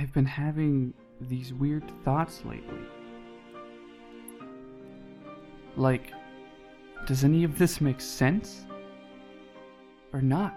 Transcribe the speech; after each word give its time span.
I've 0.00 0.14
been 0.14 0.24
having 0.24 0.94
these 1.20 1.52
weird 1.52 1.84
thoughts 2.04 2.42
lately. 2.46 2.80
Like, 5.76 6.14
does 7.06 7.22
any 7.22 7.44
of 7.44 7.58
this 7.58 7.82
make 7.82 8.00
sense? 8.00 8.64
Or 10.14 10.22
not? 10.22 10.54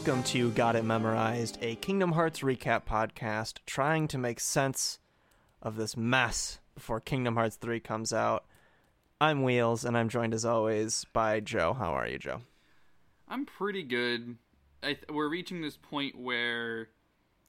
Welcome 0.00 0.22
to 0.24 0.50
Got 0.52 0.76
It 0.76 0.84
Memorized, 0.86 1.58
a 1.60 1.74
Kingdom 1.74 2.12
Hearts 2.12 2.40
recap 2.40 2.86
podcast 2.86 3.58
trying 3.66 4.08
to 4.08 4.16
make 4.16 4.40
sense 4.40 4.98
of 5.60 5.76
this 5.76 5.94
mess 5.94 6.58
before 6.74 7.00
Kingdom 7.00 7.34
Hearts 7.34 7.56
3 7.56 7.80
comes 7.80 8.10
out. 8.10 8.46
I'm 9.20 9.42
Wheels, 9.42 9.84
and 9.84 9.98
I'm 9.98 10.08
joined 10.08 10.32
as 10.32 10.46
always 10.46 11.04
by 11.12 11.40
Joe. 11.40 11.74
How 11.74 11.92
are 11.92 12.08
you, 12.08 12.18
Joe? 12.18 12.40
I'm 13.28 13.44
pretty 13.44 13.82
good. 13.82 14.38
Th- 14.82 15.04
we're 15.10 15.28
reaching 15.28 15.60
this 15.60 15.76
point 15.76 16.18
where, 16.18 16.88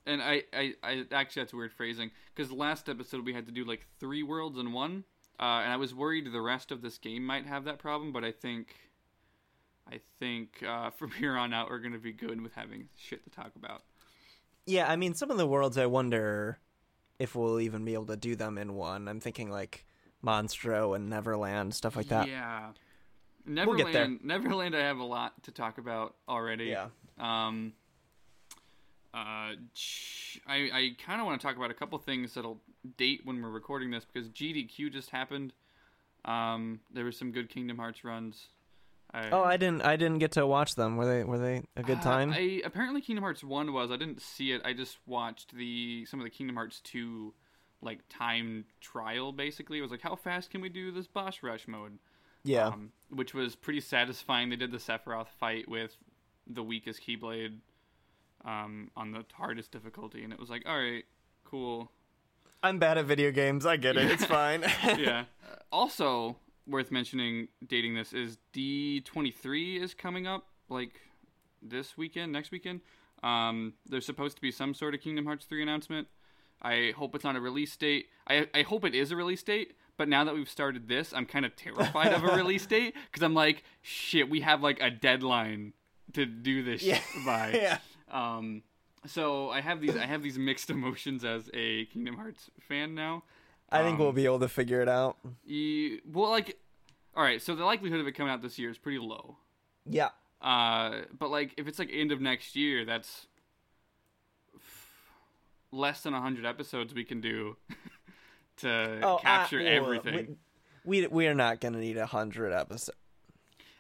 and 0.06 0.22
I, 0.22 0.44
I, 0.52 0.74
I 0.84 1.06
actually 1.14 1.44
that's 1.44 1.54
a 1.54 1.56
weird 1.56 1.72
phrasing 1.72 2.12
because 2.36 2.52
last 2.52 2.90
episode 2.90 3.26
we 3.26 3.32
had 3.32 3.46
to 3.46 3.54
do 3.54 3.64
like 3.64 3.88
three 4.02 4.24
worlds 4.24 4.60
in 4.60 4.74
one, 4.74 5.06
uh, 5.40 5.62
and 5.64 5.72
I 5.72 5.78
was 5.78 5.96
worried 5.96 6.30
the 6.30 6.42
rest 6.42 6.74
of 6.74 6.82
this 6.82 6.98
game 6.98 7.26
might 7.26 7.46
have 7.46 7.64
that 7.64 7.80
problem, 7.80 8.12
but 8.12 8.26
I 8.26 8.34
think, 8.34 8.76
I 9.92 10.00
think 10.20 10.64
uh, 10.68 10.90
from 10.98 11.12
here 11.12 11.36
on 11.36 11.54
out 11.54 11.70
we're 11.70 11.80
gonna 11.80 12.00
be 12.00 12.14
good 12.14 12.42
with 12.42 12.54
having 12.54 12.88
shit 12.98 13.24
to 13.24 13.30
talk 13.30 13.52
about. 13.56 13.84
Yeah, 14.66 14.90
I 14.90 14.96
mean, 14.96 15.16
some 15.16 15.32
of 15.32 15.38
the 15.38 15.48
worlds 15.48 15.78
I 15.78 15.88
wonder 15.88 16.60
if 17.20 17.36
we'll 17.36 17.60
even 17.60 17.84
be 17.84 17.94
able 17.94 18.06
to 18.08 18.18
do 18.18 18.36
them 18.36 18.58
in 18.58 18.76
one. 18.76 19.08
I'm 19.08 19.20
thinking 19.20 19.50
like 19.50 19.86
Monstro 20.24 20.96
and 20.96 21.10
Neverland, 21.10 21.74
stuff 21.74 21.96
like 21.96 22.08
that. 22.10 22.28
Yeah, 22.28 22.72
We'll 23.46 23.76
get 23.76 23.92
there. 23.92 24.08
Neverland. 24.08 24.24
Neverland, 24.24 24.76
I 24.76 24.82
have 24.82 25.00
a 25.00 25.04
lot 25.04 25.44
to 25.44 25.52
talk 25.52 25.78
about 25.78 26.16
already. 26.28 26.66
Yeah. 26.66 26.88
Um. 27.20 27.74
Uh, 29.14 29.56
I 30.48 30.70
I 30.74 30.96
kind 31.06 31.20
of 31.20 31.28
want 31.28 31.42
to 31.42 31.46
talk 31.46 31.58
about 31.58 31.72
a 31.72 31.74
couple 31.74 31.98
things 32.00 32.34
that'll 32.34 32.62
date 32.98 33.22
when 33.26 33.42
we're 33.42 33.50
recording 33.50 33.92
this 33.92 34.06
because 34.06 34.30
GDQ 34.30 34.92
just 34.92 35.10
happened. 35.10 35.54
Um, 36.24 36.80
there 36.94 37.04
were 37.04 37.12
some 37.12 37.32
good 37.32 37.50
Kingdom 37.50 37.78
Hearts 37.78 38.04
runs. 38.04 38.48
I, 39.14 39.30
Oh, 39.32 39.44
I 39.44 39.58
didn't. 39.58 39.82
I 39.84 39.96
didn't 39.98 40.20
get 40.20 40.32
to 40.34 40.46
watch 40.48 40.76
them. 40.76 40.96
Were 40.98 41.06
they? 41.06 41.24
Were 41.24 41.38
they 41.40 41.64
a 41.76 41.84
good 41.84 41.98
Uh, 42.00 42.04
time? 42.04 42.32
I 42.34 42.62
apparently 42.64 43.02
Kingdom 43.02 43.24
Hearts 43.24 43.44
one 43.44 43.74
was. 43.74 43.92
I 43.92 43.98
didn't 43.98 44.22
see 44.22 44.52
it. 44.52 44.62
I 44.64 44.74
just 44.74 44.98
watched 45.06 45.54
the 45.56 46.06
some 46.06 46.20
of 46.20 46.24
the 46.24 46.30
Kingdom 46.30 46.56
Hearts 46.56 46.80
two, 46.82 47.34
like 47.82 48.00
time 48.10 48.66
trial. 48.80 49.32
Basically, 49.34 49.80
it 49.80 49.82
was 49.82 49.92
like 49.92 50.02
how 50.02 50.16
fast 50.16 50.50
can 50.50 50.62
we 50.62 50.70
do 50.70 50.92
this 50.92 51.08
boss 51.08 51.44
rush 51.44 51.68
mode? 51.68 52.00
yeah. 52.44 52.68
um, 52.68 52.92
which 53.10 53.34
was 53.34 53.56
pretty 53.56 53.82
satisfying. 53.82 54.50
They 54.50 54.56
did 54.56 54.72
the 54.72 54.78
Sephiroth 54.80 55.28
fight 55.40 55.68
with 55.70 55.96
the 56.48 56.64
weakest 56.64 57.02
Keyblade 57.06 57.58
um, 58.46 58.90
on 58.96 59.12
the 59.12 59.24
hardest 59.34 59.72
difficulty, 59.72 60.24
and 60.24 60.34
it 60.34 60.40
was 60.40 60.50
like, 60.50 60.64
all 60.66 60.78
right, 60.78 61.04
cool. 61.44 61.92
I'm 62.64 62.80
bad 62.80 62.98
at 62.98 63.06
video 63.06 63.32
games. 63.32 63.66
I 63.66 63.78
get 63.78 63.98
it. 63.98 64.10
It's 64.10 64.26
fine. 64.40 64.62
yeah. 64.98 65.26
Also 65.72 66.36
worth 66.68 66.92
mentioning, 66.92 67.48
dating 67.68 67.96
this 67.96 68.14
is 68.14 68.38
D23 68.54 69.82
is 69.82 69.94
coming 69.94 70.28
up 70.28 70.48
like 70.70 71.02
this 71.62 71.98
weekend, 71.98 72.32
next 72.32 72.52
weekend. 72.52 72.82
Um, 73.24 73.74
there's 73.88 74.06
supposed 74.06 74.36
to 74.38 74.42
be 74.42 74.52
some 74.52 74.74
sort 74.74 74.94
of 74.96 75.02
Kingdom 75.02 75.26
Hearts 75.26 75.46
3 75.46 75.62
announcement. 75.62 76.08
I 76.62 76.94
hope 76.96 77.16
it's 77.16 77.24
not 77.24 77.36
a 77.36 77.42
release 77.42 77.76
date. 77.76 78.08
I, 78.28 78.48
I 78.54 78.62
hope 78.64 78.86
it 78.86 78.94
is 78.96 79.12
a 79.12 79.16
release 79.16 79.44
date, 79.44 79.76
but 79.98 80.08
now 80.08 80.24
that 80.24 80.34
we've 80.34 80.50
started 80.50 80.88
this, 80.88 81.14
I'm 81.14 81.26
kind 81.26 81.46
of 81.46 81.56
terrified 81.56 82.14
of 82.14 82.24
a 82.24 82.28
release 82.36 82.66
date 82.66 82.96
because 83.12 83.24
I'm 83.24 83.34
like, 83.34 83.64
shit, 83.82 84.30
we 84.30 84.42
have 84.42 84.62
like 84.62 84.80
a 84.82 84.90
deadline 84.90 85.74
to 86.14 86.26
do 86.26 86.64
this 86.64 86.84
Yeah. 86.84 87.00
by. 87.26 87.52
yeah. 87.62 87.78
Um, 88.12 88.64
so 89.08 89.50
I 89.50 89.62
have 89.62 89.82
these 89.82 89.98
I 89.98 90.06
have 90.06 90.22
these 90.22 90.38
mixed 90.38 90.70
emotions 90.70 91.26
as 91.26 91.50
a 91.54 91.86
Kingdom 91.86 92.16
Hearts 92.16 92.52
fan 92.68 92.94
now. 92.94 93.24
I 93.72 93.84
think 93.84 93.94
Um, 93.94 94.00
we'll 94.00 94.12
be 94.12 94.26
able 94.26 94.40
to 94.40 94.50
figure 94.50 94.82
it 94.82 94.90
out. 94.90 95.18
You, 95.46 96.02
well, 96.12 96.30
like, 96.30 96.58
all 97.16 97.24
right. 97.24 97.42
So 97.42 97.56
the 97.56 97.64
likelihood 97.66 98.00
of 98.02 98.08
it 98.08 98.12
coming 98.14 98.32
out 98.34 98.42
this 98.42 98.60
year 98.60 98.70
is 98.70 98.78
pretty 98.78 99.00
low. 99.00 99.38
Yeah. 99.86 100.10
Uh, 100.42 101.02
but 101.18 101.30
like, 101.30 101.54
if 101.58 101.68
it's 101.68 101.80
like 101.80 101.90
end 101.94 102.12
of 102.12 102.20
next 102.20 102.56
year, 102.56 102.84
that's 102.86 103.28
less 105.72 106.02
than 106.04 106.14
hundred 106.14 106.46
episodes 106.46 106.94
we 106.94 107.04
can 107.04 107.22
do 107.22 107.56
to 108.58 109.00
Oh, 109.04 109.18
capture 109.22 109.60
well, 109.60 109.68
everything. 109.68 110.38
We, 110.84 111.02
we 111.02 111.08
we 111.08 111.28
are 111.28 111.34
not 111.36 111.60
gonna 111.62 111.80
need 111.80 111.98
a 111.98 112.06
hundred 112.06 112.52
episodes. 112.54 112.98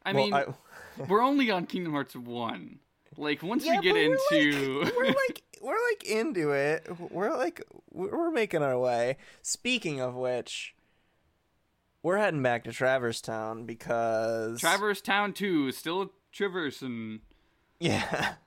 I 0.05 0.13
well, 0.13 0.23
mean, 0.23 0.33
I- 0.33 0.45
we're 1.07 1.21
only 1.21 1.51
on 1.51 1.65
Kingdom 1.65 1.93
Hearts 1.93 2.15
one. 2.15 2.79
Like 3.17 3.43
once 3.43 3.65
Yeah, 3.65 3.79
we 3.79 3.81
get 3.81 3.93
but 3.93 3.95
we're 4.31 4.39
into, 4.39 4.81
like, 4.83 4.95
we're 4.95 5.05
like 5.07 5.43
we're 5.61 5.77
like 5.91 6.03
into 6.03 6.51
it. 6.51 6.87
We're 7.11 7.35
like 7.35 7.61
we're 7.91 8.31
making 8.31 8.63
our 8.63 8.77
way. 8.77 9.17
Speaking 9.41 9.99
of 10.01 10.15
which, 10.15 10.75
we're 12.03 12.17
heading 12.17 12.41
back 12.43 12.63
to 12.65 12.71
Traverse 12.71 13.21
Town 13.21 13.65
because 13.65 14.59
Traverse 14.59 15.01
Town 15.01 15.33
two 15.33 15.67
is 15.67 15.77
still 15.77 16.11
traversing. 16.31 17.21
Yeah. 17.79 18.33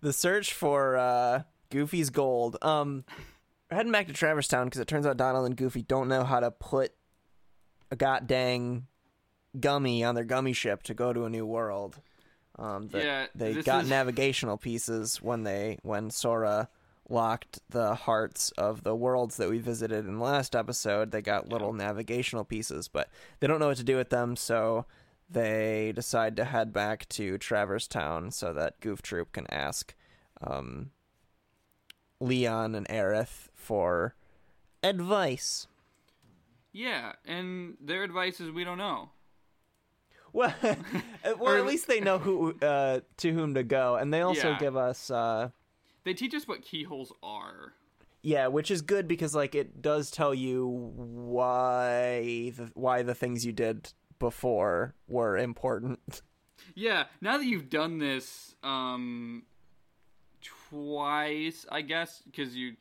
The 0.00 0.12
search 0.12 0.52
for 0.52 0.96
uh, 0.96 1.42
Goofy's 1.70 2.10
gold. 2.10 2.56
Um, 2.62 3.04
we're 3.70 3.76
heading 3.76 3.92
back 3.92 4.08
to 4.08 4.12
Traverse 4.12 4.48
Town 4.48 4.66
because 4.66 4.80
it 4.80 4.88
turns 4.88 5.06
out 5.06 5.16
Donald 5.16 5.46
and 5.46 5.56
Goofy 5.56 5.82
don't 5.82 6.08
know 6.08 6.24
how 6.24 6.40
to 6.40 6.50
put 6.50 6.92
a 7.90 7.96
god 7.96 8.26
dang 8.26 8.86
gummy 9.58 10.02
on 10.04 10.14
their 10.16 10.24
gummy 10.24 10.52
ship 10.52 10.82
to 10.82 10.94
go 10.94 11.12
to 11.12 11.24
a 11.24 11.30
new 11.30 11.46
world. 11.46 12.00
Um, 12.58 12.88
the- 12.88 12.98
Yeah, 13.04 13.26
they 13.34 13.54
got 13.62 13.84
is- 13.84 13.90
navigational 13.90 14.56
pieces 14.56 15.22
when 15.22 15.44
they 15.44 15.78
when 15.82 16.10
Sora 16.10 16.68
locked 17.08 17.60
the 17.70 17.94
hearts 17.94 18.50
of 18.58 18.82
the 18.84 18.94
worlds 18.94 19.36
that 19.38 19.48
we 19.48 19.58
visited 19.58 20.04
in 20.06 20.18
the 20.18 20.22
last 20.24 20.54
episode. 20.54 21.10
They 21.10 21.22
got 21.22 21.48
little 21.48 21.72
navigational 21.72 22.44
pieces, 22.44 22.88
but 22.88 23.08
they 23.40 23.46
don't 23.46 23.60
know 23.60 23.68
what 23.68 23.78
to 23.78 23.84
do 23.84 23.96
with 23.96 24.10
them, 24.10 24.36
so 24.36 24.84
they 25.30 25.92
decide 25.94 26.36
to 26.36 26.44
head 26.44 26.72
back 26.72 27.08
to 27.10 27.38
Traverse 27.38 27.86
Town 27.86 28.30
so 28.30 28.52
that 28.52 28.80
Goof 28.80 29.00
Troop 29.02 29.32
can 29.32 29.46
ask 29.50 29.94
um, 30.42 30.90
Leon 32.20 32.74
and 32.74 32.86
Aerith 32.88 33.48
for 33.54 34.14
advice. 34.82 35.66
Yeah, 36.72 37.12
and 37.24 37.76
their 37.80 38.02
advice 38.04 38.40
is 38.40 38.50
we 38.50 38.64
don't 38.64 38.78
know. 38.78 39.10
Well, 40.38 40.54
or 41.40 41.56
at 41.58 41.66
least 41.66 41.86
they 41.88 42.00
know 42.00 42.18
who 42.18 42.54
uh, 42.62 43.00
to 43.18 43.32
whom 43.32 43.54
to 43.54 43.62
go, 43.64 43.96
and 43.96 44.14
they 44.14 44.20
also 44.20 44.50
Yeah. 44.50 44.58
give 44.58 44.76
us, 44.76 45.10
uh, 45.10 45.50
They 46.04 46.14
teach 46.14 46.32
us 46.34 46.46
what 46.46 46.62
keyholes 46.62 47.12
are. 47.22 47.72
yeah, 48.22 48.46
which 48.46 48.70
is 48.70 48.80
good 48.82 49.08
because 49.08 49.34
like 49.34 49.54
it 49.56 49.82
does 49.82 50.10
tell 50.12 50.32
you 50.34 50.66
why 50.68 52.52
the, 52.56 52.70
why 52.74 53.02
the 53.02 53.14
things 53.14 53.44
you 53.44 53.52
did 53.52 53.92
before 54.18 54.94
were 55.08 55.36
important. 55.36 56.22
Yeah, 56.74 57.04
now 57.20 57.38
that 57.38 57.44
you've 57.46 57.70
done 57.70 57.98
this 57.98 58.54
um 58.62 59.42
twice, 60.70 61.66
I 61.70 61.82
guess, 61.82 62.22
because 62.24 62.56
you 62.56 62.76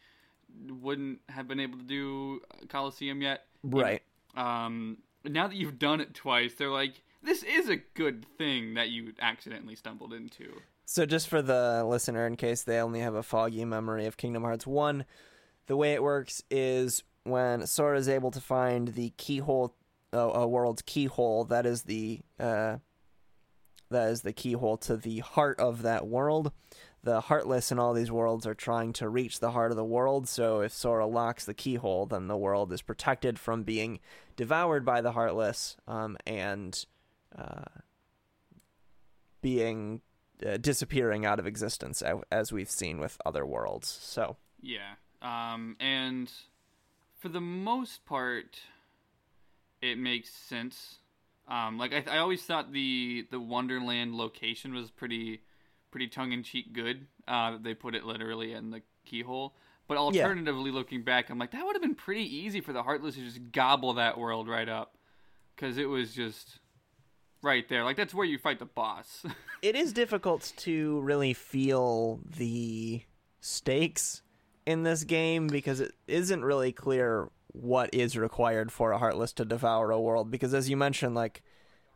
wouldn't 0.70 1.20
have 1.30 1.48
been 1.48 1.60
able 1.60 1.78
to 1.80 1.84
do 1.86 2.42
Coliseum 2.70 3.22
yet. 3.22 3.46
Right. 3.64 4.02
Um, 4.36 4.98
now 5.26 5.48
that 5.48 5.56
you've 5.56 5.80
done 5.80 6.00
it 6.02 6.14
twice, 6.14 6.54
they're 6.56 6.70
like, 6.70 7.02
this 7.22 7.44
is 7.44 7.70
a 7.70 7.78
good 7.96 8.26
thing 8.38 8.76
that 8.76 8.90
you 8.90 9.14
accidentally 9.20 9.76
stumbled 9.76 10.14
into. 10.14 10.62
So, 10.86 11.06
just 11.06 11.28
for 11.28 11.42
the 11.42 11.84
listener, 11.86 12.26
in 12.26 12.38
case 12.38 12.64
they 12.64 12.80
only 12.80 13.02
have 13.02 13.16
a 13.16 13.24
foggy 13.24 13.66
memory 13.66 14.06
of 14.06 14.16
Kingdom 14.18 14.44
Hearts 14.44 14.66
1, 14.66 15.06
the 15.68 15.76
way 15.76 15.94
it 15.94 16.02
works 16.02 16.42
is 16.50 17.04
when 17.24 17.68
Sora 17.68 17.98
is 17.98 18.08
able 18.08 18.32
to 18.32 18.40
find 18.40 18.90
the 18.90 19.10
keyhole, 19.18 19.76
uh, 20.14 20.18
a 20.18 20.48
world's 20.48 20.82
keyhole, 20.82 21.44
that 21.46 21.66
is 21.66 21.84
the 21.84 22.22
uh, 22.40 22.78
that 23.90 24.10
is 24.10 24.22
the 24.22 24.34
keyhole 24.34 24.78
to 24.78 24.98
the 24.98 25.20
heart 25.20 25.60
of 25.60 25.82
that 25.82 26.08
world. 26.08 26.52
The 27.04 27.22
heartless 27.22 27.72
in 27.72 27.80
all 27.80 27.94
these 27.94 28.12
worlds 28.12 28.46
are 28.46 28.56
trying 28.56 28.92
to 28.94 29.08
reach 29.08 29.40
the 29.40 29.52
heart 29.52 29.72
of 29.72 29.78
the 29.78 29.86
world. 29.86 30.28
So, 30.28 30.62
if 30.62 30.72
Sora 30.72 31.06
locks 31.06 31.44
the 31.44 31.54
keyhole, 31.54 32.06
then 32.06 32.28
the 32.28 32.38
world 32.38 32.72
is 32.72 32.82
protected 32.82 33.40
from 33.40 33.64
being 33.64 34.00
devoured 34.36 34.86
by 34.86 35.02
the 35.02 35.12
heartless 35.12 35.76
um, 35.88 36.18
and 36.26 36.86
uh, 37.38 37.82
being 39.42 40.02
uh, 40.46 40.58
disappearing 40.58 41.26
out 41.26 41.40
of 41.40 41.48
existence 41.48 42.04
as 42.32 42.52
we've 42.52 42.70
seen 42.70 43.00
with 43.00 43.18
other 43.26 43.46
worlds. 43.46 43.88
So 43.88 44.38
Yeah. 44.62 44.96
Um, 45.22 45.76
and 45.80 46.32
for 47.20 47.30
the 47.30 47.42
most 47.42 48.06
part, 48.06 48.60
it 49.82 49.98
makes 49.98 50.30
sense. 50.30 50.98
Um, 51.48 51.78
like 51.78 51.94
I, 51.94 52.04
I 52.16 52.18
always 52.18 52.44
thought 52.44 52.74
the 52.74 53.26
the 53.32 53.40
Wonderland 53.40 54.16
location 54.16 54.74
was 54.74 54.92
pretty 54.92 55.42
pretty 55.92 56.08
tongue 56.08 56.34
in 56.34 56.44
cheek 56.44 56.74
good. 56.74 57.08
Uh, 57.28 57.58
they 57.62 57.74
put 57.74 57.96
it 57.96 58.04
literally 58.04 58.54
in 58.54 58.72
the 58.72 58.82
keyhole. 59.06 59.56
But 59.88 59.98
alternatively, 59.98 60.70
looking 60.72 61.04
back, 61.04 61.30
I'm 61.30 61.40
like 61.40 61.52
that 61.52 61.66
would 61.66 61.76
have 61.76 61.82
been 61.82 61.96
pretty 61.96 62.24
easy 62.24 62.60
for 62.60 62.74
the 62.74 62.84
Heartless 62.84 63.16
to 63.16 63.22
just 63.22 63.52
gobble 63.54 63.94
that 63.94 64.18
world 64.18 64.50
right 64.50 64.68
up, 64.68 64.98
because 65.56 65.78
it 65.78 65.86
was 65.86 66.14
just 66.14 66.60
right 67.42 67.68
there. 67.70 67.84
Like 67.84 67.98
that's 67.98 68.14
where 68.14 68.26
you 68.26 68.38
fight 68.38 68.60
the 68.60 68.66
boss. 68.66 69.26
it 69.62 69.76
is 69.76 69.94
difficult 69.94 70.54
to 70.58 71.00
really 71.02 71.34
feel 71.34 72.20
the 72.38 73.02
stakes 73.40 74.22
in 74.66 74.84
this 74.84 75.04
game 75.04 75.48
because 75.48 75.80
it 75.80 75.94
isn't 76.08 76.44
really 76.44 76.72
clear 76.72 77.30
what 77.54 77.90
is 77.94 78.18
required 78.18 78.72
for 78.72 78.92
a 78.92 78.98
heartless 78.98 79.32
to 79.34 79.46
devour 79.46 79.92
a 79.92 80.00
world 80.00 80.30
because 80.30 80.54
as 80.54 80.70
you 80.70 80.76
mentioned 80.78 81.16
like 81.16 81.42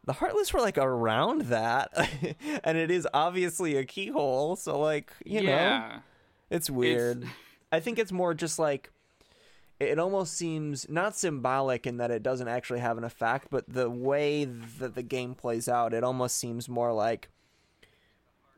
the 0.05 0.13
heartless 0.13 0.53
were 0.53 0.61
like 0.61 0.77
around 0.77 1.41
that 1.43 1.89
and 2.63 2.77
it 2.77 2.89
is 2.89 3.07
obviously 3.13 3.75
a 3.75 3.83
keyhole 3.83 4.55
so 4.55 4.79
like 4.79 5.11
you 5.25 5.41
yeah. 5.41 5.49
know 5.51 5.99
it's 6.49 6.69
weird 6.69 7.17
It's- 7.17 7.33
i 7.71 7.79
think 7.79 7.99
it's 7.99 8.11
more 8.11 8.33
just 8.33 8.57
like 8.57 8.91
it 9.81 9.99
almost 9.99 10.33
seems 10.33 10.87
not 10.89 11.15
symbolic 11.15 11.87
in 11.87 11.97
that 11.97 12.11
it 12.11 12.23
doesn't 12.23 12.47
actually 12.47 12.79
have 12.79 12.97
an 12.97 13.03
effect 13.03 13.47
but 13.49 13.67
the 13.67 13.89
way 13.89 14.45
that 14.45 14.95
the 14.95 15.03
game 15.03 15.33
plays 15.33 15.67
out 15.67 15.93
it 15.93 16.03
almost 16.03 16.37
seems 16.37 16.69
more 16.69 16.93
like 16.93 17.29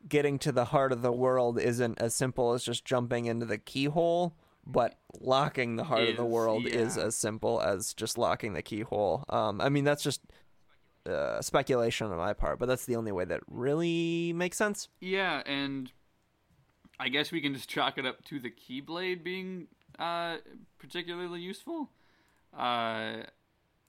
getting 0.08 0.38
to 0.40 0.52
the 0.52 0.66
heart 0.66 0.92
of 0.92 1.02
the 1.02 1.12
world 1.12 1.58
isn't 1.58 2.00
as 2.00 2.14
simple 2.14 2.52
as 2.52 2.62
just 2.62 2.84
jumping 2.84 3.26
into 3.26 3.46
the 3.46 3.58
keyhole, 3.58 4.34
but 4.66 4.98
locking 5.20 5.76
the 5.76 5.84
heart 5.84 6.08
of 6.08 6.16
the 6.16 6.24
Is, 6.24 6.30
world 6.32 6.66
is 6.66 6.98
as 6.98 7.16
simple 7.16 7.60
as 7.60 7.94
just 7.94 8.18
locking 8.18 8.52
the 8.52 8.62
keyhole. 8.62 9.24
Um, 9.28 9.60
I 9.60 9.68
mean, 9.68 9.84
that's 9.84 10.02
just 10.02 10.20
uh, 11.06 11.40
speculation 11.40 12.06
on 12.10 12.16
my 12.16 12.32
part, 12.32 12.58
but 12.58 12.66
that's 12.66 12.86
the 12.86 12.96
only 12.96 13.12
way 13.12 13.24
that 13.24 13.40
really 13.48 14.32
makes 14.34 14.56
sense. 14.56 14.88
Yeah, 15.00 15.42
and 15.46 15.90
I 16.98 17.08
guess 17.08 17.32
we 17.32 17.40
can 17.40 17.54
just 17.54 17.68
chalk 17.68 17.98
it 17.98 18.06
up 18.06 18.24
to 18.24 18.38
the 18.38 18.50
Keyblade 18.50 19.22
being 19.22 19.68
uh, 19.98 20.36
particularly 20.78 21.40
useful, 21.40 21.90
uh, 22.56 23.22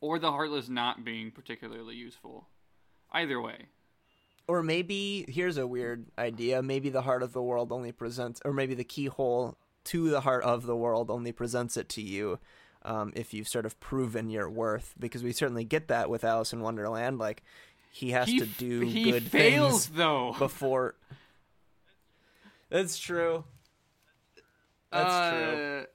or 0.01 0.19
the 0.19 0.31
Heartless 0.31 0.69
not 0.69 1.03
being 1.03 1.31
particularly 1.31 1.95
useful. 1.95 2.47
Either 3.11 3.39
way. 3.39 3.67
Or 4.47 4.61
maybe 4.61 5.25
here's 5.27 5.57
a 5.57 5.65
weird 5.65 6.05
idea. 6.17 6.61
Maybe 6.61 6.89
the 6.89 7.01
heart 7.01 7.23
of 7.23 7.33
the 7.33 7.41
world 7.41 7.71
only 7.71 7.91
presents, 7.91 8.41
or 8.45 8.53
maybe 8.53 8.75
the 8.75 8.83
keyhole 8.83 9.57
to 9.85 10.09
the 10.09 10.21
heart 10.21 10.43
of 10.43 10.65
the 10.65 10.75
world 10.75 11.09
only 11.09 11.31
presents 11.31 11.77
it 11.77 11.89
to 11.89 12.01
you 12.01 12.39
um, 12.83 13.13
if 13.15 13.33
you've 13.33 13.47
sort 13.47 13.65
of 13.65 13.79
proven 13.79 14.29
your 14.29 14.49
worth. 14.49 14.93
Because 14.99 15.23
we 15.23 15.31
certainly 15.31 15.63
get 15.63 15.87
that 15.87 16.09
with 16.09 16.23
Alice 16.23 16.53
in 16.53 16.59
Wonderland. 16.59 17.17
Like 17.17 17.43
he 17.91 18.11
has 18.11 18.27
he 18.27 18.39
to 18.39 18.45
do 18.45 18.81
he 18.81 19.11
good 19.11 19.23
fails 19.23 19.87
things 19.87 19.97
though. 19.97 20.35
before. 20.37 20.95
That's 22.69 22.97
true. 22.97 23.45
That's 24.91 25.33
true. 25.33 25.85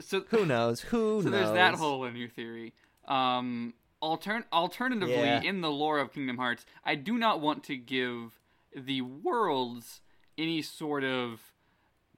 So 0.00 0.24
Who 0.28 0.44
knows? 0.46 0.80
Who 0.82 1.20
so 1.22 1.28
knows? 1.30 1.40
there's 1.40 1.52
that 1.54 1.74
hole 1.74 2.04
in 2.04 2.16
your 2.16 2.28
theory. 2.28 2.74
Um, 3.08 3.74
altern- 4.02 4.44
alternatively, 4.52 5.14
Yeah. 5.14 5.42
in 5.42 5.60
the 5.60 5.70
lore 5.70 5.98
of 5.98 6.12
Kingdom 6.12 6.36
Hearts, 6.38 6.66
I 6.84 6.94
do 6.96 7.16
not 7.18 7.40
want 7.40 7.64
to 7.64 7.76
give 7.76 8.40
the 8.74 9.00
worlds 9.02 10.00
any 10.36 10.60
sort 10.62 11.02
of 11.04 11.40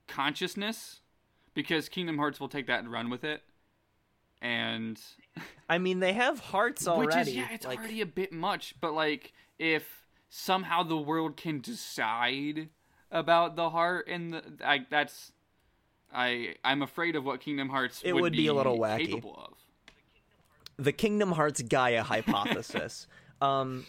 consciousness 0.07 1.01
because 1.55 1.89
Kingdom 1.89 2.19
Hearts 2.19 2.41
will 2.41 2.49
take 2.49 2.67
that 2.67 2.81
and 2.81 2.91
run 2.91 3.11
with 3.11 3.25
it. 3.25 3.43
And 4.41 5.01
I 5.69 5.79
mean, 5.79 6.01
they 6.01 6.13
have 6.13 6.39
hearts 6.41 6.87
already. 6.87 7.07
which 7.19 7.29
is 7.29 7.35
yeah, 7.35 7.49
it's 7.51 7.67
like, 7.67 7.79
already 7.79 8.01
a 8.01 8.07
bit 8.07 8.33
much. 8.33 8.75
But 8.81 8.95
like, 8.95 9.33
if 9.59 10.07
somehow 10.29 10.83
the 10.83 10.97
world 10.97 11.37
can 11.37 11.61
decide 11.61 12.69
about 13.11 13.57
the 13.57 13.71
heart 13.71 14.07
and 14.09 14.33
the, 14.33 14.43
I, 14.65 14.87
that's, 14.91 15.33
I 16.13 16.55
I'm 16.65 16.83
afraid 16.83 17.17
of 17.17 17.25
what 17.25 17.41
Kingdom 17.41 17.69
Hearts 17.69 18.01
It 18.05 18.13
would, 18.13 18.23
would 18.23 18.33
be 18.33 18.47
a 18.47 18.55
little 18.55 18.79
wacky. 18.79 19.07
capable 19.07 19.35
of. 19.37 20.85
the 20.85 20.93
Kingdom 20.93 21.33
Hearts 21.33 21.63
Gaia 21.63 22.03
hypothesis. 22.03 23.07
um. 23.41 23.85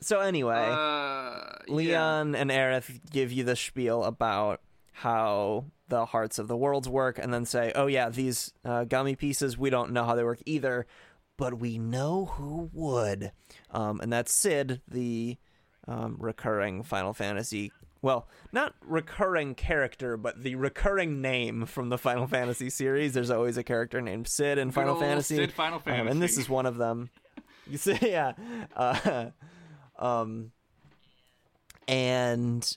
So 0.00 0.20
anyway. 0.20 0.56
Uh, 0.56 1.58
yeah. 1.68 1.74
Leon 1.74 2.34
and 2.34 2.50
Aerith 2.50 3.00
give 3.12 3.32
you 3.32 3.44
the 3.44 3.54
spiel 3.56 4.02
about 4.04 4.60
how 4.92 5.66
the 5.88 6.06
hearts 6.06 6.38
of 6.38 6.48
the 6.48 6.56
worlds 6.56 6.88
work, 6.88 7.18
and 7.18 7.32
then 7.34 7.44
say, 7.44 7.72
"Oh 7.74 7.86
yeah, 7.86 8.08
these 8.08 8.52
uh, 8.64 8.84
gummy 8.84 9.14
pieces, 9.16 9.58
we 9.58 9.70
don't 9.70 9.92
know 9.92 10.04
how 10.04 10.14
they 10.14 10.24
work 10.24 10.40
either, 10.46 10.86
but 11.36 11.58
we 11.58 11.78
know 11.78 12.26
who 12.26 12.70
would." 12.72 13.32
Um, 13.70 14.00
and 14.00 14.12
that's 14.12 14.32
Cid, 14.32 14.80
the 14.88 15.36
um, 15.86 16.16
recurring 16.18 16.82
Final 16.82 17.12
Fantasy. 17.12 17.72
Well, 18.02 18.28
not 18.52 18.74
recurring 18.80 19.54
character, 19.54 20.16
but 20.16 20.42
the 20.42 20.54
recurring 20.54 21.20
name 21.20 21.66
from 21.66 21.90
the 21.90 21.98
Final 21.98 22.26
Fantasy 22.26 22.70
series. 22.70 23.12
There's 23.12 23.30
always 23.30 23.56
a 23.58 23.62
character 23.62 24.00
named 24.00 24.26
Cid 24.26 24.58
in 24.58 24.70
Final 24.70 24.94
old 24.94 25.02
Fantasy. 25.02 25.36
Cid 25.36 25.52
Final 25.52 25.82
Um, 25.86 26.08
and 26.08 26.22
this 26.22 26.38
is 26.38 26.48
one 26.48 26.66
of 26.66 26.76
them. 26.76 27.10
You 27.66 27.78
see, 27.78 27.96
yeah. 28.02 28.32
Uh, 28.74 29.30
um, 29.96 30.50
and 31.86 32.76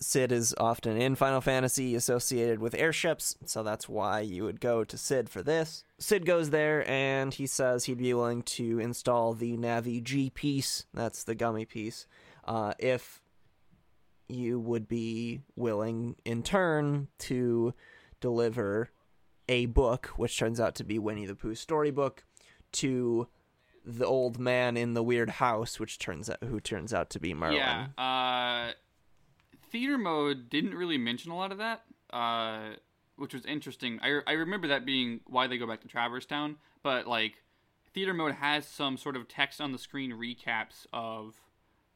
Cid 0.00 0.32
is 0.32 0.54
often 0.58 1.00
in 1.00 1.14
Final 1.14 1.40
Fantasy 1.40 1.94
associated 1.94 2.58
with 2.58 2.74
airships, 2.74 3.36
so 3.44 3.62
that's 3.62 3.88
why 3.88 4.20
you 4.20 4.44
would 4.44 4.60
go 4.60 4.82
to 4.82 4.96
Cid 4.96 5.28
for 5.28 5.42
this. 5.42 5.84
Cid 5.98 6.24
goes 6.24 6.50
there 6.50 6.88
and 6.90 7.34
he 7.34 7.46
says 7.46 7.84
he'd 7.84 7.98
be 7.98 8.12
willing 8.14 8.42
to 8.42 8.78
install 8.78 9.34
the 9.34 9.56
Navi 9.56 10.02
G 10.02 10.30
piece, 10.30 10.86
that's 10.92 11.24
the 11.24 11.34
gummy 11.34 11.66
piece, 11.66 12.06
uh, 12.44 12.72
if 12.78 13.19
you 14.30 14.58
would 14.58 14.88
be 14.88 15.42
willing 15.56 16.16
in 16.24 16.42
turn 16.42 17.08
to 17.18 17.74
deliver 18.20 18.90
a 19.48 19.66
book, 19.66 20.06
which 20.16 20.38
turns 20.38 20.60
out 20.60 20.74
to 20.76 20.84
be 20.84 20.98
Winnie 20.98 21.26
the 21.26 21.34
Pooh 21.34 21.54
storybook, 21.54 22.24
to 22.72 23.28
the 23.84 24.06
old 24.06 24.38
man 24.38 24.76
in 24.76 24.94
the 24.94 25.02
weird 25.02 25.30
house, 25.30 25.80
which 25.80 25.98
turns 25.98 26.30
out 26.30 26.42
who 26.44 26.60
turns 26.60 26.94
out 26.94 27.10
to 27.10 27.20
be 27.20 27.34
Merlin. 27.34 27.56
Yeah. 27.56 27.86
Uh, 27.98 28.72
theater 29.70 29.98
mode 29.98 30.50
didn't 30.50 30.74
really 30.74 30.98
mention 30.98 31.32
a 31.32 31.36
lot 31.36 31.52
of 31.52 31.58
that, 31.58 31.82
uh, 32.12 32.74
which 33.16 33.34
was 33.34 33.44
interesting. 33.46 33.98
I, 34.02 34.20
I 34.26 34.32
remember 34.32 34.68
that 34.68 34.84
being 34.84 35.20
why 35.26 35.46
they 35.46 35.58
go 35.58 35.66
back 35.66 35.80
to 35.82 35.88
Traverse 35.88 36.26
Town, 36.26 36.56
but 36.82 37.06
like 37.06 37.42
theater 37.92 38.14
mode 38.14 38.34
has 38.34 38.66
some 38.66 38.96
sort 38.96 39.16
of 39.16 39.28
text 39.28 39.60
on 39.60 39.72
the 39.72 39.78
screen 39.78 40.12
recaps 40.12 40.86
of 40.92 41.34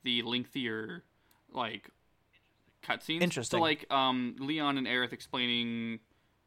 the 0.03 0.23
lengthier 0.23 1.05
like 1.53 1.91
cutscenes. 2.85 3.23
Interesting. 3.23 3.59
So 3.59 3.62
like 3.62 3.91
um, 3.93 4.37
Leon 4.38 4.79
and 4.79 4.87
Aerith 4.87 5.12
explaining 5.12 6.00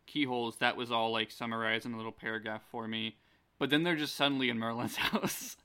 keyholes, 0.05 0.57
that 0.57 0.77
was 0.77 0.91
all 0.91 1.11
like 1.11 1.31
summarized 1.31 1.85
in 1.85 1.93
a 1.93 1.97
little 1.97 2.11
paragraph 2.11 2.61
for 2.71 2.87
me. 2.87 3.17
But 3.59 3.69
then 3.69 3.83
they're 3.83 3.95
just 3.95 4.15
suddenly 4.15 4.49
in 4.49 4.57
Merlin's 4.59 4.95
house. 4.97 5.57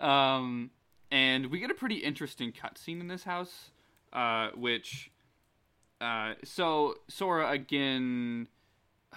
um, 0.00 0.70
and 1.10 1.46
we 1.46 1.58
get 1.58 1.70
a 1.70 1.74
pretty 1.74 1.96
interesting 1.96 2.52
cutscene 2.52 3.00
in 3.00 3.08
this 3.08 3.24
house, 3.24 3.70
uh, 4.12 4.48
which, 4.56 5.10
uh, 6.00 6.34
so 6.42 6.94
Sora 7.08 7.50
again 7.50 8.48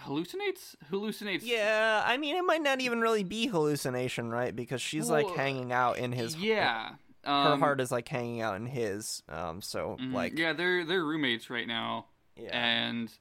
hallucinates, 0.05 0.75
hallucinates. 0.91 1.41
Yeah, 1.43 2.03
I 2.05 2.17
mean, 2.17 2.35
it 2.35 2.43
might 2.43 2.61
not 2.61 2.81
even 2.81 3.01
really 3.01 3.23
be 3.23 3.47
hallucination, 3.47 4.29
right? 4.29 4.55
Because 4.55 4.81
she's 4.81 5.09
like 5.09 5.27
hanging 5.29 5.71
out 5.71 5.97
in 5.97 6.11
his. 6.11 6.35
yeah. 6.35 6.91
Her 7.23 7.31
Um, 7.53 7.59
heart 7.59 7.81
is 7.81 7.91
like 7.91 8.07
hanging 8.07 8.41
out 8.41 8.55
in 8.55 8.65
his. 8.65 9.23
Um, 9.27 9.61
so 9.61 9.97
mhm, 9.99 10.13
like, 10.13 10.37
yeah, 10.37 10.53
they're 10.53 10.85
they're 10.85 11.03
roommates 11.03 11.49
right 11.49 11.67
now, 11.67 12.05
yeah. 12.35 12.57
and 12.57 13.11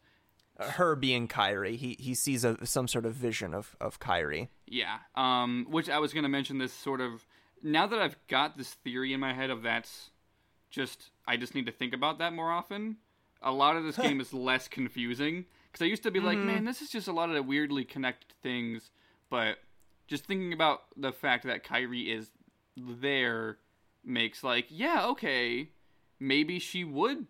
her 0.59 0.97
being 0.97 1.29
Kairi, 1.29 1.77
he 1.77 1.97
he 1.99 2.15
sees 2.15 2.45
a 2.45 2.65
some 2.67 2.89
sort 2.89 3.05
of 3.07 3.15
vision 3.15 3.53
of 3.55 3.77
of 3.81 3.99
Kairi. 4.01 4.49
Yeah. 4.67 4.99
Um, 5.15 5.67
which 5.71 5.89
I 5.89 5.99
was 5.99 6.13
going 6.13 6.23
to 6.23 6.29
mention 6.29 6.59
this 6.59 6.73
sort 6.73 7.01
of 7.01 7.27
now 7.63 7.87
that 7.87 7.99
I've 7.99 8.17
got 8.29 8.57
this 8.57 8.75
theory 8.75 9.13
in 9.13 9.21
my 9.21 9.33
head 9.33 9.51
of 9.51 9.63
that's 9.63 10.11
just 10.71 11.11
I 11.27 11.37
just 11.37 11.55
need 11.55 11.67
to 11.67 11.73
think 11.73 11.95
about 11.95 12.19
that 12.19 12.33
more 12.33 12.51
often. 12.51 12.97
A 13.43 13.53
lot 13.53 13.77
of 13.77 13.85
this 13.85 13.97
game 13.97 14.21
is 14.21 14.33
less 14.33 14.67
confusing 14.69 15.45
because 15.71 15.85
I 15.85 15.89
used 15.89 16.03
to 16.05 16.11
be 16.11 16.21
like, 16.21 16.39
man, 16.39 16.65
this 16.65 16.81
is 16.81 16.89
just 16.91 17.07
a 17.07 17.13
lot 17.13 17.31
of 17.31 17.47
weirdly 17.47 17.85
connected 17.85 18.33
things, 18.43 18.91
but 19.31 19.59
just 20.09 20.25
thinking 20.25 20.53
about 20.53 20.83
the 20.97 21.13
fact 21.13 21.45
that 21.45 21.65
Kairi 21.65 22.09
is 22.17 22.31
there 22.77 23.59
makes 24.07 24.43
like, 24.45 24.67
yeah, 24.71 25.07
okay, 25.07 25.71
maybe 26.21 26.59
she 26.59 26.85
would 26.85 27.27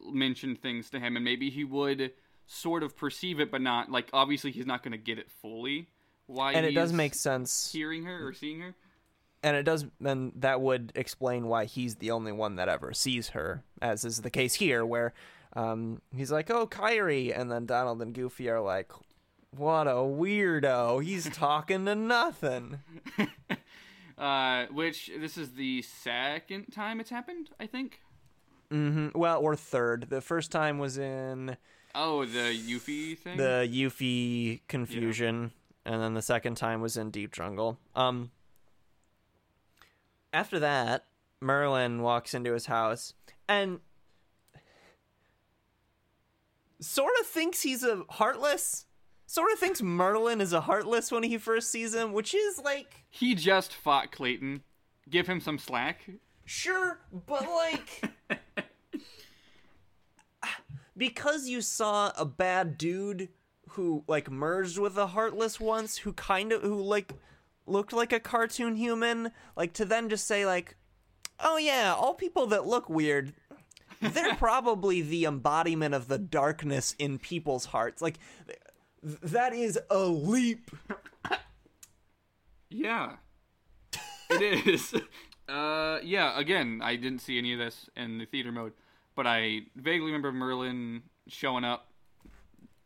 mention 0.00 0.54
things 0.54 0.90
to 0.90 1.00
him 1.00 1.16
and 1.16 1.24
maybe 1.24 1.50
he 1.50 1.64
would 1.64 2.12
sort 2.46 2.82
of 2.82 2.96
perceive 2.96 3.40
it 3.40 3.50
but 3.50 3.60
not 3.60 3.90
like 3.90 4.08
obviously 4.12 4.50
he's 4.52 4.64
not 4.64 4.82
going 4.82 4.92
to 4.92 4.96
get 4.98 5.18
it 5.18 5.28
fully 5.30 5.88
why 6.26 6.52
And 6.52 6.64
it 6.64 6.72
does 6.74 6.92
make 6.92 7.14
sense. 7.14 7.70
hearing 7.72 8.04
her 8.04 8.26
or 8.26 8.32
seeing 8.32 8.60
her 8.60 8.74
and 9.42 9.56
it 9.56 9.64
does 9.64 9.84
then 10.00 10.32
that 10.36 10.60
would 10.60 10.92
explain 10.94 11.46
why 11.48 11.64
he's 11.66 11.96
the 11.96 12.10
only 12.12 12.32
one 12.32 12.56
that 12.56 12.68
ever 12.68 12.94
sees 12.94 13.30
her 13.30 13.64
as 13.82 14.04
is 14.04 14.22
the 14.22 14.30
case 14.30 14.54
here 14.54 14.86
where 14.86 15.12
um, 15.54 16.00
he's 16.16 16.30
like 16.30 16.48
oh 16.48 16.66
kairi 16.66 17.36
and 17.38 17.50
then 17.50 17.66
donald 17.66 18.00
and 18.00 18.14
goofy 18.14 18.48
are 18.48 18.60
like 18.60 18.92
What 19.50 19.88
a 19.88 19.92
weirdo. 19.94 21.02
He's 21.02 21.28
talking 21.30 21.86
to 21.86 21.94
nothing. 21.94 22.78
uh, 24.18 24.66
which 24.66 25.10
this 25.18 25.36
is 25.38 25.52
the 25.52 25.82
second 25.82 26.72
time 26.72 27.00
it's 27.00 27.10
happened, 27.10 27.50
I 27.60 27.66
think. 27.66 28.00
hmm 28.70 29.08
Well, 29.14 29.40
or 29.40 29.54
third. 29.56 30.06
The 30.10 30.20
first 30.20 30.50
time 30.50 30.78
was 30.78 30.98
in 30.98 31.56
Oh, 31.94 32.24
the 32.24 32.52
Yuffie 32.54 33.16
thing. 33.18 33.36
the 33.38 33.68
Yuffie 33.70 34.60
confusion, 34.68 35.52
and 35.84 36.02
then 36.02 36.14
the 36.14 36.22
second 36.22 36.56
time 36.56 36.80
was 36.80 36.96
in 36.96 37.10
Deep 37.10 37.32
Jungle. 37.32 37.78
Um. 37.96 38.30
After 40.32 40.58
that, 40.58 41.06
Merlin 41.40 42.02
walks 42.02 42.34
into 42.34 42.52
his 42.52 42.66
house 42.66 43.14
and 43.48 43.80
sort 46.80 47.12
of 47.20 47.26
thinks 47.26 47.62
he's 47.62 47.82
a 47.82 48.02
heartless. 48.10 48.84
Sort 49.30 49.52
of 49.52 49.58
thinks 49.58 49.82
Merlin 49.82 50.40
is 50.40 50.54
a 50.54 50.62
heartless 50.62 51.12
when 51.12 51.22
he 51.22 51.36
first 51.36 51.70
sees 51.70 51.94
him, 51.94 52.14
which 52.14 52.34
is 52.34 52.58
like 52.64 53.04
he 53.10 53.34
just 53.34 53.74
fought 53.74 54.10
Clayton. 54.10 54.62
Give 55.10 55.26
him 55.26 55.38
some 55.38 55.58
slack. 55.58 56.08
Sure, 56.46 56.98
but 57.12 57.42
like 57.42 58.04
because 60.96 61.46
you 61.46 61.60
saw 61.60 62.10
a 62.16 62.24
bad 62.24 62.78
dude 62.78 63.28
who 63.72 64.02
like 64.08 64.30
merged 64.30 64.78
with 64.78 64.96
a 64.96 65.08
heartless 65.08 65.60
once 65.60 65.98
who 65.98 66.14
kind 66.14 66.50
of 66.50 66.62
who 66.62 66.80
like 66.80 67.12
looked 67.66 67.92
like 67.92 68.14
a 68.14 68.20
cartoon 68.20 68.76
human, 68.76 69.30
like 69.58 69.74
to 69.74 69.84
then 69.84 70.08
just 70.08 70.26
say 70.26 70.46
like 70.46 70.74
oh 71.38 71.58
yeah, 71.58 71.94
all 71.94 72.14
people 72.14 72.46
that 72.46 72.66
look 72.66 72.88
weird 72.88 73.34
they're 74.00 74.34
probably 74.36 75.02
the 75.02 75.24
embodiment 75.24 75.94
of 75.94 76.08
the 76.08 76.18
darkness 76.18 76.94
in 76.98 77.18
people's 77.18 77.66
hearts. 77.66 78.00
Like 78.00 78.18
that 79.22 79.52
is 79.54 79.78
a 79.90 79.98
leap. 80.04 80.70
Yeah. 82.70 83.12
it 84.30 84.66
is. 84.66 84.94
Uh, 85.48 85.98
yeah. 86.02 86.38
Again, 86.38 86.80
I 86.84 86.96
didn't 86.96 87.20
see 87.20 87.38
any 87.38 87.54
of 87.54 87.58
this 87.58 87.88
in 87.96 88.18
the 88.18 88.26
theater 88.26 88.52
mode, 88.52 88.74
but 89.16 89.26
I 89.26 89.62
vaguely 89.74 90.08
remember 90.08 90.30
Merlin 90.30 91.04
showing 91.26 91.64
up, 91.64 91.88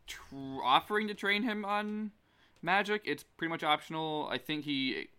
tr- 0.07 0.63
offering 0.63 1.09
to 1.09 1.13
train 1.13 1.43
him 1.43 1.65
on 1.65 2.11
magic. 2.61 3.01
It's 3.03 3.23
pretty 3.23 3.49
much 3.49 3.63
optional. 3.65 4.29
I 4.31 4.37
think 4.37 4.63
he. 4.63 5.09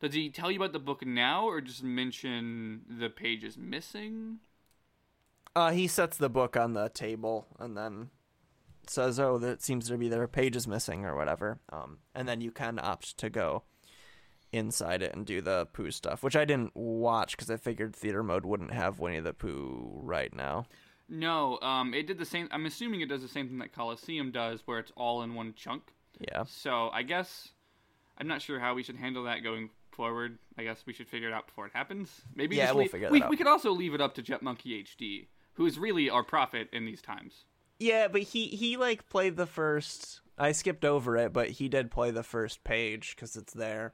Does 0.00 0.14
he 0.14 0.30
tell 0.30 0.48
you 0.48 0.60
about 0.60 0.72
the 0.72 0.78
book 0.78 1.04
now, 1.04 1.48
or 1.48 1.60
just 1.60 1.82
mention 1.82 2.82
the 2.88 3.10
page 3.10 3.42
is 3.42 3.58
missing? 3.58 4.38
Uh, 5.56 5.72
he 5.72 5.88
sets 5.88 6.16
the 6.16 6.28
book 6.30 6.56
on 6.56 6.74
the 6.74 6.88
table 6.88 7.48
and 7.58 7.76
then 7.76 8.10
says, 8.90 9.18
"Oh, 9.20 9.38
that 9.38 9.62
seems 9.62 9.88
to 9.88 9.96
be 9.98 10.08
their 10.08 10.26
page 10.28 10.56
is 10.56 10.66
missing 10.68 11.04
or 11.04 11.16
whatever." 11.16 11.60
Um, 11.72 11.98
and 12.14 12.26
then 12.28 12.40
you 12.40 12.50
can 12.50 12.78
opt 12.78 13.16
to 13.18 13.30
go 13.30 13.64
inside 14.52 15.02
it 15.02 15.14
and 15.14 15.26
do 15.26 15.40
the 15.40 15.66
Pooh 15.72 15.90
stuff, 15.90 16.22
which 16.22 16.36
I 16.36 16.44
didn't 16.44 16.76
watch 16.76 17.36
because 17.36 17.50
I 17.50 17.56
figured 17.56 17.94
theater 17.96 18.22
mode 18.22 18.46
wouldn't 18.46 18.72
have 18.72 19.00
Winnie 19.00 19.20
the 19.20 19.32
Pooh 19.32 19.90
right 20.02 20.32
now. 20.34 20.66
No, 21.08 21.58
um, 21.60 21.92
it 21.92 22.06
did 22.06 22.18
the 22.18 22.24
same. 22.24 22.48
I'm 22.50 22.64
assuming 22.66 23.00
it 23.00 23.08
does 23.08 23.20
the 23.22 23.28
same 23.28 23.48
thing 23.48 23.58
that 23.58 23.72
Coliseum 23.72 24.30
does, 24.30 24.62
where 24.64 24.78
it's 24.78 24.92
all 24.96 25.22
in 25.22 25.34
one 25.34 25.52
chunk. 25.54 25.92
Yeah. 26.20 26.44
So 26.46 26.88
I 26.92 27.02
guess 27.02 27.48
I'm 28.16 28.26
not 28.28 28.40
sure 28.40 28.58
how 28.60 28.74
we 28.74 28.82
should 28.82 28.96
handle 28.96 29.24
that 29.24 29.42
going 29.42 29.70
forward. 29.90 30.38
I 30.56 30.62
guess 30.62 30.84
we 30.86 30.92
should 30.92 31.08
figure 31.08 31.28
it 31.28 31.34
out 31.34 31.46
before 31.46 31.66
it 31.66 31.72
happens. 31.74 32.22
Maybe 32.34 32.56
Yeah, 32.56 32.70
we'll 32.72 32.82
leave- 32.82 32.90
figure 32.92 33.08
that 33.08 33.12
we, 33.12 33.22
out. 33.22 33.28
we 33.30 33.36
could 33.36 33.46
also 33.46 33.70
leave 33.72 33.92
it 33.94 34.00
up 34.00 34.14
to 34.14 34.22
Jet 34.22 34.40
Monkey 34.42 34.82
HD, 34.82 35.26
who 35.54 35.66
is 35.66 35.78
really 35.78 36.08
our 36.08 36.22
prophet 36.24 36.68
in 36.72 36.84
these 36.86 37.02
times. 37.02 37.44
Yeah, 37.78 38.08
but 38.08 38.22
he 38.22 38.46
he 38.48 38.76
like 38.76 39.08
played 39.08 39.36
the 39.36 39.46
first. 39.46 40.20
I 40.38 40.52
skipped 40.52 40.84
over 40.84 41.16
it, 41.16 41.32
but 41.32 41.50
he 41.50 41.68
did 41.68 41.90
play 41.90 42.10
the 42.10 42.22
first 42.22 42.64
page 42.64 43.14
because 43.14 43.36
it's 43.36 43.52
there. 43.52 43.92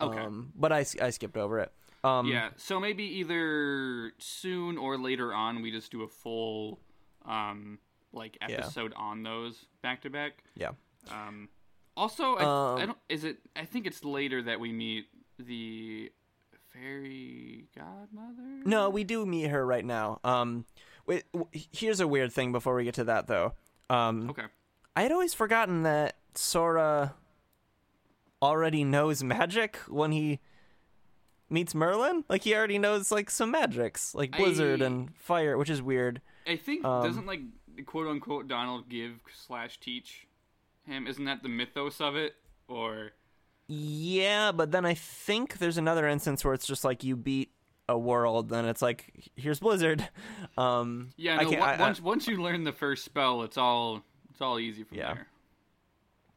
Okay. 0.00 0.18
Um, 0.18 0.52
but 0.54 0.72
I, 0.72 0.84
I 1.00 1.10
skipped 1.10 1.36
over 1.36 1.58
it. 1.60 1.72
Um, 2.04 2.26
yeah. 2.26 2.50
So 2.56 2.78
maybe 2.78 3.04
either 3.04 4.12
soon 4.18 4.76
or 4.78 4.98
later 4.98 5.32
on, 5.32 5.62
we 5.62 5.70
just 5.70 5.90
do 5.90 6.02
a 6.02 6.08
full, 6.08 6.80
um, 7.24 7.78
like 8.12 8.36
Yeah. 8.40 8.56
episode 8.56 8.92
on 8.96 9.22
those 9.22 9.66
back 9.82 10.02
to 10.02 10.10
back. 10.10 10.44
Yeah. 10.54 10.72
Um, 11.10 11.48
also, 11.96 12.34
I, 12.36 12.42
Um, 12.44 12.80
I 12.80 12.86
don't. 12.86 12.98
Is 13.08 13.24
it? 13.24 13.38
I 13.56 13.64
think 13.64 13.86
it's 13.86 14.04
later 14.04 14.42
that 14.42 14.58
we 14.60 14.72
meet 14.72 15.06
the 15.38 16.10
fairy 16.72 17.66
godmother. 17.76 18.62
No, 18.64 18.90
we 18.90 19.04
do 19.04 19.24
meet 19.24 19.48
her 19.48 19.64
right 19.64 19.84
now. 19.84 20.20
Um, 20.24 20.64
wait, 21.06 21.24
here's 21.52 22.00
a 22.00 22.06
weird 22.08 22.32
thing 22.32 22.52
before 22.52 22.74
we 22.74 22.84
get 22.84 22.94
to 22.94 23.04
that 23.04 23.26
though. 23.26 23.54
Um, 23.90 24.30
Okay. 24.30 24.44
I 24.96 25.02
had 25.02 25.12
always 25.12 25.34
forgotten 25.34 25.82
that 25.82 26.16
Sora 26.34 27.14
already 28.42 28.84
knows 28.84 29.22
magic 29.22 29.76
when 29.88 30.12
he 30.12 30.40
meets 31.50 31.74
Merlin. 31.74 32.24
Like 32.28 32.42
he 32.42 32.54
already 32.54 32.78
knows 32.78 33.10
like 33.10 33.30
some 33.30 33.50
magics, 33.50 34.14
like 34.14 34.36
blizzard 34.36 34.82
I- 34.82 34.86
and 34.86 35.14
fire, 35.16 35.56
which 35.58 35.70
is 35.70 35.82
weird. 35.82 36.20
I 36.46 36.56
think 36.56 36.84
Um, 36.84 37.04
doesn't 37.06 37.26
like 37.26 37.40
quote 37.86 38.06
unquote 38.06 38.48
Donald 38.48 38.88
give 38.88 39.20
slash 39.34 39.80
teach 39.80 40.26
him. 40.86 41.06
Isn't 41.06 41.24
that 41.24 41.42
the 41.42 41.48
mythos 41.48 42.00
of 42.00 42.16
it? 42.16 42.34
Or 42.68 43.12
Yeah, 43.66 44.52
but 44.52 44.70
then 44.72 44.84
I 44.84 44.94
think 44.94 45.58
there's 45.58 45.78
another 45.78 46.06
instance 46.06 46.44
where 46.44 46.54
it's 46.54 46.66
just 46.66 46.84
like 46.84 47.02
you 47.02 47.16
beat 47.16 47.50
a 47.88 47.98
world, 47.98 48.48
then 48.48 48.64
it's 48.64 48.80
like 48.82 49.30
here's 49.36 49.60
Blizzard. 49.60 50.06
Um, 50.56 51.10
yeah, 51.16 51.38
I 51.38 51.42
no. 51.44 51.50
I- 51.58 51.74
I- 51.74 51.80
once 51.80 52.00
once 52.00 52.28
you 52.28 52.40
learn 52.40 52.62
the 52.64 52.72
first 52.72 53.04
spell, 53.04 53.42
it's 53.42 53.58
all 53.58 54.02
it's 54.30 54.40
all 54.40 54.58
easy 54.60 54.84
from 54.84 54.98
Yeah. 54.98 55.14
there. 55.14 55.26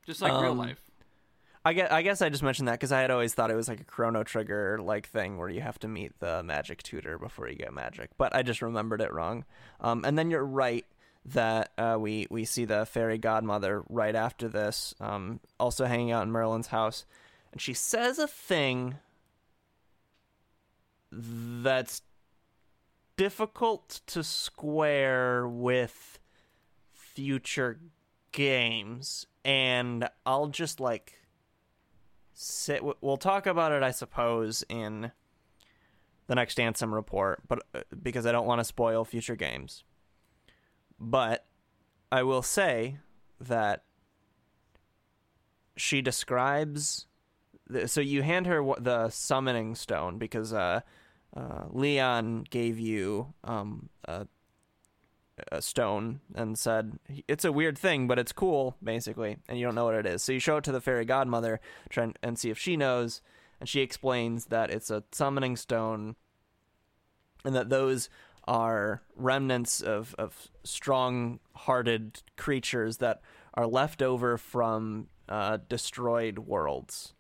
Just 0.06 0.22
like 0.22 0.32
real 0.42 0.52
Um, 0.52 0.58
life. 0.58 0.80
I 1.66 1.74
guess, 1.74 1.92
I 1.92 2.02
guess 2.02 2.22
I 2.22 2.30
just 2.30 2.44
mentioned 2.44 2.68
that 2.70 2.74
because 2.76 2.92
I 2.94 3.02
had 3.02 3.12
always 3.12 3.34
thought 3.34 3.52
it 3.52 3.56
was 3.56 3.68
like 3.68 3.82
a 3.82 3.84
Chrono 3.84 4.24
Trigger 4.24 4.80
like 4.82 5.08
thing 5.10 5.38
where 5.38 5.50
you 5.50 5.60
have 5.62 5.78
to 5.80 5.88
meet 5.88 6.18
the 6.20 6.42
magic 6.42 6.82
tutor 6.82 7.18
before 7.20 7.50
you 7.50 7.56
get 7.56 7.74
magic, 7.74 8.10
but 8.18 8.34
I 8.36 8.42
just 8.42 8.62
remembered 8.62 9.02
it 9.02 9.14
wrong. 9.14 9.44
Um, 9.82 10.04
and 10.06 10.18
then 10.18 10.32
you're 10.32 10.46
right 10.46 10.86
that 11.26 11.72
uh, 11.78 11.98
we 12.00 12.26
we 12.32 12.46
see 12.46 12.64
the 12.66 12.86
fairy 12.86 13.18
godmother 13.18 13.84
right 13.90 14.16
after 14.16 14.48
this, 14.48 14.96
um, 15.02 15.42
also 15.60 15.86
hanging 15.86 16.12
out 16.12 16.24
in 16.24 16.32
Merlin's 16.32 16.68
house, 16.68 17.06
and 17.52 17.60
she 17.62 17.74
says 17.74 18.18
a 18.18 18.28
thing 18.28 18.96
that's 21.12 22.02
difficult 23.16 24.02
to 24.08 24.24
square 24.24 25.48
with 25.48 26.20
future 26.94 27.80
games. 28.32 29.26
And 29.44 30.08
I'll 30.26 30.48
just 30.48 30.80
like 30.80 31.20
sit 32.34 32.84
we'll 33.02 33.18
talk 33.18 33.48
about 33.48 33.72
it 33.72 33.82
I 33.82 33.90
suppose 33.90 34.64
in 34.70 35.12
the 36.28 36.36
next 36.36 36.60
Ansem 36.60 36.94
report 36.94 37.42
but 37.48 37.64
uh, 37.74 37.80
because 38.04 38.28
I 38.28 38.32
don't 38.32 38.46
want 38.46 38.60
to 38.60 38.64
spoil 38.64 39.04
future 39.04 39.36
games. 39.36 39.84
But 41.00 41.48
I 42.12 42.22
will 42.22 42.44
say 42.44 42.98
that 43.40 43.84
she 45.76 46.02
describes 46.02 47.07
so 47.86 48.02
you 48.02 48.22
hand 48.22 48.46
her 48.46 48.64
the 48.80 49.10
summoning 49.10 49.76
stone 49.76 50.18
because 50.18 50.54
uh, 50.54 50.82
uh, 51.36 51.66
Leon 51.70 52.46
gave 52.50 52.80
you 52.80 53.34
um, 53.44 53.90
a, 54.06 54.28
a 55.52 55.62
stone 55.62 56.20
and 56.34 56.58
said 56.58 56.98
it's 57.28 57.46
a 57.46 57.52
weird 57.52 57.78
thing, 57.78 58.08
but 58.08 58.20
it's 58.20 58.32
cool, 58.32 58.76
basically, 58.84 59.38
and 59.48 59.60
you 59.60 59.66
don't 59.66 59.76
know 59.76 59.86
what 59.86 59.96
it 59.96 60.06
is. 60.06 60.24
So 60.24 60.32
you 60.32 60.40
show 60.40 60.58
it 60.58 60.64
to 60.66 60.72
the 60.72 60.82
fairy 60.82 61.06
godmother, 61.06 61.60
try 61.90 62.06
and, 62.06 62.20
and 62.24 62.40
see 62.40 62.50
if 62.50 62.58
she 62.58 62.78
knows, 62.78 63.22
and 63.60 63.68
she 63.68 63.82
explains 63.82 64.46
that 64.46 64.72
it's 64.72 64.90
a 64.90 65.04
summoning 65.12 65.56
stone, 65.56 66.16
and 67.44 67.56
that 67.56 67.70
those 67.70 68.10
are 68.48 69.02
remnants 69.16 69.82
of 69.82 70.16
of 70.18 70.50
strong-hearted 70.64 72.24
creatures 72.38 72.98
that 72.98 73.22
are 73.54 73.68
left 73.68 74.02
over 74.02 74.38
from 74.38 75.08
uh, 75.28 75.58
destroyed 75.68 76.40
worlds, 76.40 77.14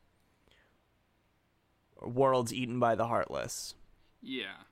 worlds 2.06 2.54
eaten 2.54 2.80
by 2.80 2.96
the 2.96 3.08
heartless 3.08 3.76
Yeah. 4.22 4.64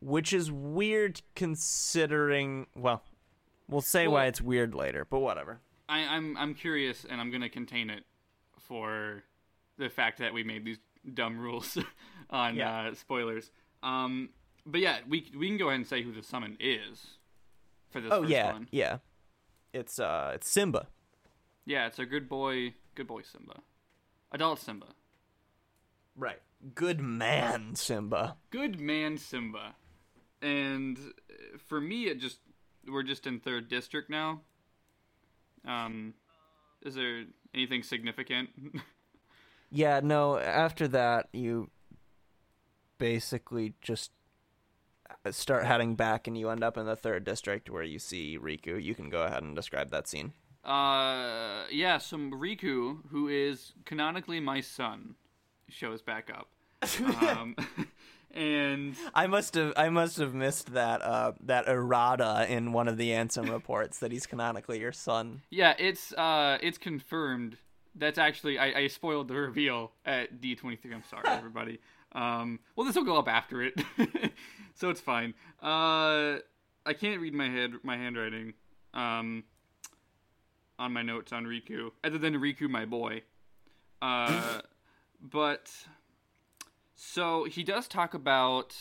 which 0.00 0.32
is 0.32 0.50
weird 0.50 1.22
considering 1.34 2.66
well 2.74 3.02
we'll 3.68 3.80
say 3.80 4.06
why 4.08 4.26
it's 4.26 4.40
weird 4.40 4.74
later 4.74 5.06
but 5.08 5.20
whatever 5.20 5.60
I, 5.88 6.00
I'm 6.16 6.38
I'm 6.38 6.54
curious, 6.54 7.04
and 7.04 7.20
I'm 7.20 7.30
gonna 7.30 7.50
contain 7.50 7.90
it 7.90 8.04
for 8.58 9.24
the 9.76 9.90
fact 9.90 10.18
that 10.20 10.32
we 10.32 10.42
made 10.42 10.64
these 10.64 10.78
dumb 11.12 11.38
rules 11.38 11.76
on 12.30 12.56
Yeah. 12.56 12.84
uh, 12.88 12.94
spoilers. 12.94 13.50
Um, 13.82 14.30
but 14.64 14.80
yeah, 14.80 14.98
we 15.06 15.30
we 15.36 15.48
can 15.48 15.58
go 15.58 15.66
ahead 15.68 15.80
and 15.80 15.86
say 15.86 16.02
who 16.02 16.12
the 16.12 16.22
summon 16.22 16.56
is 16.60 17.18
for 17.90 18.00
this 18.00 18.10
oh 18.10 18.20
first 18.22 18.30
yeah 18.30 18.52
one. 18.52 18.68
yeah 18.70 18.98
it's 19.74 19.98
uh 19.98 20.30
it's 20.34 20.48
simba 20.48 20.86
Yeah, 21.66 21.88
it's 21.88 21.98
a 21.98 22.06
good 22.06 22.26
boy, 22.26 22.72
good 22.94 23.06
boy 23.08 23.20
Simba, 23.22 23.60
adult 24.30 24.60
Simba, 24.60 24.86
right 26.16 26.40
good 26.74 27.00
man 27.00 27.74
simba 27.74 28.36
good 28.50 28.80
man 28.80 29.18
Simba, 29.18 29.74
and 30.40 30.98
uh, 30.98 31.58
for 31.68 31.80
me, 31.80 32.04
it 32.04 32.20
just 32.20 32.38
we're 32.88 33.02
just 33.02 33.26
in 33.26 33.40
third 33.40 33.68
district 33.68 34.10
now. 34.10 34.40
Um, 35.66 36.14
is 36.82 36.94
there 36.94 37.24
anything 37.54 37.82
significant? 37.82 38.50
Yeah, 39.74 40.00
no, 40.04 40.38
after 40.38 40.86
that, 40.88 41.28
you 41.32 41.70
basically 42.98 43.72
just 43.80 44.10
start 45.30 45.64
heading 45.64 45.94
back 45.94 46.26
and 46.26 46.36
you 46.36 46.50
end 46.50 46.62
up 46.62 46.76
in 46.76 46.84
the 46.84 46.94
third 46.94 47.24
district 47.24 47.70
where 47.70 47.82
you 47.82 47.98
see 47.98 48.38
Riku. 48.38 48.82
You 48.82 48.94
can 48.94 49.08
go 49.08 49.22
ahead 49.22 49.42
and 49.42 49.56
describe 49.56 49.90
that 49.90 50.06
scene. 50.08 50.34
uh, 50.62 51.64
yeah, 51.70 51.96
So 51.96 52.18
Riku, 52.18 52.98
who 53.10 53.28
is 53.28 53.72
canonically 53.86 54.40
my 54.40 54.60
son, 54.60 55.14
shows 55.68 56.02
back 56.02 56.30
up. 56.32 56.48
Um, 57.28 57.54
and 58.34 58.96
I 59.14 59.26
must 59.26 59.54
have 59.54 59.72
I 59.76 59.88
must 59.88 60.16
have 60.16 60.34
missed 60.34 60.72
that 60.74 61.02
uh 61.02 61.32
that 61.44 61.68
errata 61.68 62.46
in 62.48 62.72
one 62.72 62.88
of 62.88 62.96
the 62.96 63.10
Ansem 63.10 63.50
reports 63.52 63.98
that 64.00 64.10
he's 64.10 64.26
canonically 64.26 64.80
your 64.80 64.92
son. 64.92 65.42
yeah, 65.50 65.74
it's 65.78 66.12
uh, 66.14 66.58
it's 66.60 66.78
confirmed. 66.78 67.56
That's 67.94 68.18
actually 68.18 68.58
I, 68.58 68.80
I 68.80 68.86
spoiled 68.88 69.28
the 69.28 69.34
reveal 69.34 69.92
at 70.04 70.40
D 70.40 70.54
twenty 70.56 70.76
three. 70.76 70.92
I'm 70.94 71.04
sorry, 71.08 71.24
everybody. 71.28 71.78
Um, 72.12 72.58
well, 72.74 72.86
this 72.86 72.96
will 72.96 73.04
go 73.04 73.16
up 73.16 73.28
after 73.28 73.62
it, 73.62 73.80
so 74.74 74.90
it's 74.90 75.00
fine. 75.00 75.34
Uh, 75.62 76.38
I 76.84 76.94
can't 76.98 77.20
read 77.20 77.34
my 77.34 77.48
head 77.48 77.74
my 77.82 77.96
handwriting. 77.96 78.54
Um, 78.94 79.44
on 80.78 80.92
my 80.92 81.02
notes 81.02 81.32
on 81.32 81.44
Riku, 81.44 81.92
other 82.02 82.18
than 82.18 82.34
Riku, 82.34 82.68
my 82.68 82.84
boy. 82.86 83.22
Uh, 84.00 84.62
but 85.22 85.70
so 86.94 87.44
he 87.44 87.62
does 87.62 87.88
talk 87.88 88.14
about 88.14 88.74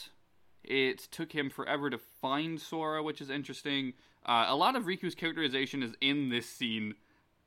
it 0.63 1.00
took 1.12 1.31
him 1.31 1.50
forever 1.50 1.89
to 1.89 1.98
find 1.98 2.60
Sora, 2.60 3.01
which 3.01 3.19
is 3.21 3.29
interesting. 3.29 3.93
Uh, 4.25 4.45
a 4.48 4.55
lot 4.55 4.75
of 4.75 4.83
Riku's 4.83 5.15
characterization 5.15 5.81
is 5.81 5.93
in 6.01 6.29
this 6.29 6.48
scene. 6.48 6.93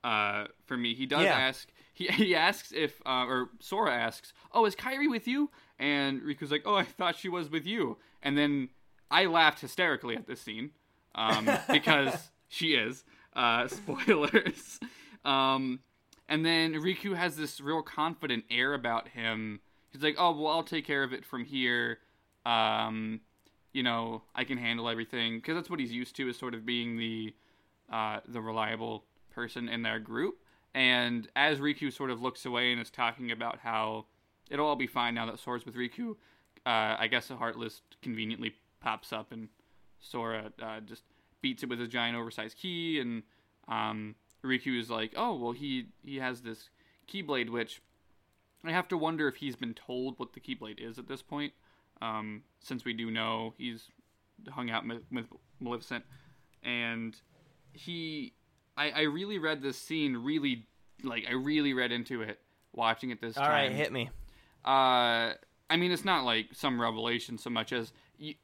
Uh, 0.03 0.47
for 0.67 0.77
me, 0.77 0.95
he 0.95 1.07
does 1.07 1.23
Yeah. 1.25 1.39
ask. 1.39 1.69
He 1.93 2.07
he 2.09 2.35
asks 2.35 2.73
if, 2.73 3.01
uh, 3.07 3.25
or 3.27 3.51
Sora 3.61 3.95
asks, 3.95 4.33
"Oh, 4.53 4.65
is 4.67 4.75
Kairi 4.75 5.09
with 5.09 5.29
you?" 5.29 5.51
And 5.79 6.23
Riku's 6.23 6.51
like, 6.51 6.63
"Oh, 6.67 6.75
I 6.75 6.83
thought 6.85 7.17
she 7.17 7.29
was 7.29 7.49
with 7.51 7.67
you." 7.67 7.99
And 8.23 8.37
then 8.37 8.71
I 9.11 9.27
laughed 9.27 9.61
hysterically 9.61 10.17
at 10.17 10.27
this 10.27 10.41
scene 10.41 10.73
um, 11.15 11.49
because 11.71 12.31
she 12.49 12.75
is. 12.75 13.05
Uh, 13.35 13.67
spoilers. 13.69 14.79
Um, 15.25 15.81
and 16.29 16.45
then 16.45 16.75
Riku 16.75 17.17
has 17.17 17.37
this 17.37 17.61
real 17.61 17.83
confident 17.83 18.45
air 18.51 18.75
about 18.75 19.09
him. 19.09 19.61
He's 19.91 20.03
like, 20.03 20.17
"Oh, 20.19 20.33
well, 20.33 20.53
I'll 20.53 20.63
take 20.63 20.87
care 20.87 21.03
of 21.03 21.13
it 21.13 21.25
from 21.25 21.45
here. 21.45 21.99
Um, 22.47 23.21
you 23.73 23.83
know, 23.83 24.23
I 24.35 24.45
can 24.45 24.59
handle 24.59 24.89
everything." 24.89 25.39
Because 25.39 25.55
that's 25.55 25.71
what 25.71 25.81
he's 25.81 25.93
used 25.93 26.17
to, 26.17 26.29
is 26.29 26.37
sort 26.37 26.55
of 26.55 26.65
being 26.67 26.97
the 26.99 27.35
uh, 27.93 28.21
the 28.27 28.41
reliable 28.41 29.05
person 29.31 29.69
in 29.69 29.83
their 29.83 29.99
group. 29.99 30.39
And 30.75 31.29
as 31.37 31.59
Riku 31.59 31.93
sort 31.93 32.11
of 32.11 32.21
looks 32.21 32.45
away 32.47 32.73
and 32.73 32.81
is 32.81 32.91
talking 32.91 33.31
about 33.31 33.59
how 33.59 34.07
it'll 34.51 34.67
all 34.67 34.77
be 34.77 34.87
fine 34.87 35.15
now 35.15 35.27
that 35.27 35.39
Sora's 35.39 35.65
with 35.65 35.77
Riku, 35.77 36.17
uh, 36.67 36.97
I 36.99 37.07
guess 37.09 37.29
the 37.29 37.37
Heartless 37.37 37.83
conveniently 38.03 38.55
pops 38.81 39.13
up 39.13 39.31
and 39.33 39.49
Sora 40.01 40.53
uh, 40.61 40.81
just 40.81 41.03
beats 41.41 41.63
it 41.63 41.69
with 41.69 41.79
his 41.79 41.89
giant 41.89 42.17
oversized 42.17 42.57
key, 42.57 43.01
and 43.01 43.23
um, 43.69 44.15
Riku 44.45 44.79
is 44.79 44.91
like, 44.91 45.13
"Oh, 45.17 45.35
well, 45.35 45.53
he 45.53 45.87
he 46.05 46.17
has 46.17 46.43
this 46.43 46.71
Keyblade, 47.11 47.51
which 47.51 47.81
I 48.65 48.73
have 48.73 48.89
to 48.89 48.97
wonder 48.97 49.29
if 49.29 49.37
he's 49.37 49.57
been 49.57 49.75
told 49.75 50.19
what 50.19 50.33
the 50.33 50.41
Keyblade 50.41 50.81
is 50.81 50.99
at 50.99 51.09
this 51.09 51.23
point, 51.23 51.53
um, 52.01 52.43
since 52.61 52.85
we 52.85 52.93
do 52.93 53.11
know 53.11 53.55
he's 53.59 53.89
hung 54.51 54.71
out 54.71 54.87
with, 54.87 55.03
with 55.13 55.27
Maleficent, 55.61 56.05
and 56.63 57.17
he, 57.73 58.33
I, 58.77 58.91
I 58.91 59.01
really 59.03 59.39
read 59.39 59.63
this 59.63 59.77
scene 59.79 60.17
really, 60.17 60.67
like 61.03 61.25
I 61.29 61.33
really 61.33 61.75
read 61.75 61.93
into 61.93 62.23
it 62.23 62.39
watching 62.73 63.11
it 63.11 63.21
this 63.21 63.37
All 63.37 63.45
time. 63.45 63.53
right, 63.53 63.73
hit 63.73 63.93
me. 63.93 64.11
Uh, 64.65 65.35
I 65.69 65.77
mean, 65.77 65.93
it's 65.93 66.05
not 66.05 66.25
like 66.25 66.49
some 66.53 66.81
revelation 66.81 67.37
so 67.39 67.51
much 67.51 67.73
as, 67.73 67.93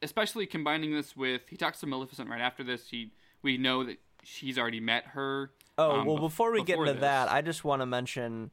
especially 0.01 0.45
combining 0.45 0.93
this 0.93 1.15
with 1.15 1.41
he 1.49 1.57
talks 1.57 1.79
to 1.79 1.87
Maleficent 1.87 2.29
right 2.29 2.41
after 2.41 2.63
this. 2.63 2.89
He 2.89 3.11
we 3.41 3.57
know 3.57 3.83
that 3.83 3.97
she's 4.23 4.57
already 4.57 4.79
met 4.79 5.05
her. 5.07 5.51
Oh, 5.81 5.91
um, 5.99 6.05
well, 6.05 6.17
before 6.17 6.51
we 6.51 6.63
get 6.63 6.77
into 6.79 6.93
this. 6.93 7.01
that, 7.01 7.31
I 7.31 7.41
just 7.41 7.63
want 7.63 7.81
to 7.81 7.85
mention 7.85 8.51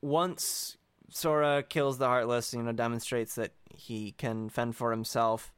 once 0.00 0.76
Sora 1.10 1.62
kills 1.62 1.98
the 1.98 2.06
Heartless, 2.06 2.52
you 2.52 2.62
know, 2.62 2.72
demonstrates 2.72 3.34
that 3.36 3.52
he 3.74 4.12
can 4.12 4.48
fend 4.48 4.76
for 4.76 4.90
himself. 4.90 5.52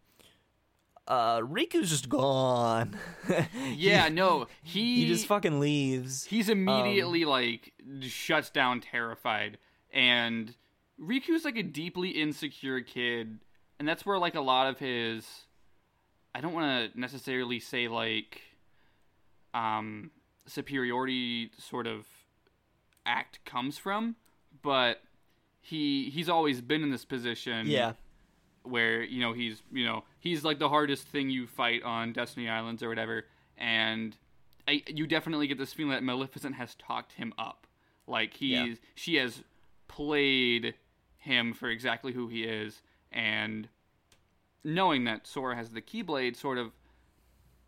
Uh, 1.09 1.39
Riku's 1.41 1.89
just 1.91 2.09
gone. 2.09 2.99
Yeah, 3.75 4.09
he, 4.09 4.15
no, 4.15 4.47
he 4.63 5.03
he 5.03 5.09
just 5.09 5.27
fucking 5.27 5.61
leaves. 5.61 6.25
he's 6.25 6.51
Um, 6.51 6.69
immediately 6.69 7.25
like 7.25 7.73
shuts 8.01 8.51
down, 8.51 8.81
terrified, 8.81 9.59
and 9.93 10.55
Riku's 11.01 11.45
like 11.45 11.57
a 11.57 11.63
deeply 11.63 12.11
insecure 12.11 12.81
kid, 12.81 13.39
and 13.79 13.87
that's 13.89 14.05
where 14.05 14.19
like 14.19 14.35
a 14.35 14.41
lot 14.41 14.69
of 14.69 14.79
his, 14.79 15.27
I 16.35 16.41
don't 16.41 16.53
want 16.55 16.93
to 16.93 16.99
necessarily 17.01 17.61
say 17.61 17.87
like, 17.89 18.41
um, 19.57 20.11
superiority 20.47 21.51
sort 21.59 21.87
of 21.87 22.07
act 23.05 23.45
comes 23.45 23.79
from, 23.79 24.17
but 24.63 25.03
he 25.61 26.11
he's 26.11 26.29
always 26.29 26.61
been 26.61 26.83
in 26.83 26.91
this 26.91 27.05
position. 27.05 27.67
Yeah, 27.67 27.93
where 28.63 29.03
you 29.03 29.21
know 29.21 29.33
he's 29.33 29.63
you 29.73 29.85
know 29.85 30.05
he's 30.19 30.45
like 30.45 30.59
the 30.59 30.69
hardest 30.69 31.07
thing 31.09 31.31
you 31.31 31.47
fight 31.47 31.83
on 31.83 32.13
Destiny 32.13 32.49
Islands 32.49 32.83
or 32.83 32.89
whatever, 32.89 33.25
and 33.57 34.17
I, 34.69 34.83
you 34.89 35.07
definitely 35.07 35.47
get 35.47 35.59
this 35.59 35.73
feeling 35.73 35.93
that 35.93 36.03
Maleficent 36.03 36.57
has 36.57 36.75
talked 36.75 37.13
him 37.13 37.33
up, 37.39 37.67
like 38.07 38.35
he's 38.35 38.51
Yeah. 38.53 38.75
she 38.95 39.15
has 39.17 39.43
played 39.89 40.75
him 41.19 41.53
for 41.55 41.69
exactly 41.69 42.13
who 42.13 42.29
he 42.29 42.45
is, 42.45 42.83
and 43.13 43.69
knowing 44.65 45.05
that 45.05 45.27
Sora 45.27 45.55
has 45.57 45.71
the 45.71 45.81
Keyblade 45.83 46.35
sort 46.37 46.59
of 46.59 46.73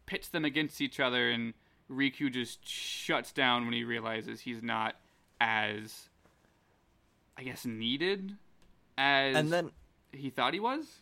pits 0.07 0.29
them 0.29 0.45
against 0.45 0.81
each 0.81 0.99
other, 1.01 1.31
and 1.31 1.55
Riku 1.91 2.31
just 2.31 2.67
shuts 2.69 3.33
down 3.33 3.65
when 3.65 3.73
he 3.75 3.85
realizes 3.85 4.41
he's 4.41 4.63
not 4.63 4.97
as 5.41 6.09
I 7.37 7.43
guess 7.45 7.65
needed 7.65 8.37
as 8.97 9.37
and 9.37 9.53
then 9.53 9.71
he 10.13 10.31
thought 10.31 10.55
he 10.55 10.61
was. 10.61 11.01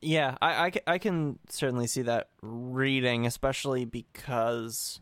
yeah, 0.00 0.36
I, 0.40 0.66
I, 0.66 0.72
I 0.94 0.98
can 0.98 1.38
certainly 1.48 1.86
see 1.86 2.02
that 2.02 2.28
reading, 2.42 3.26
especially 3.26 3.84
because 3.84 5.00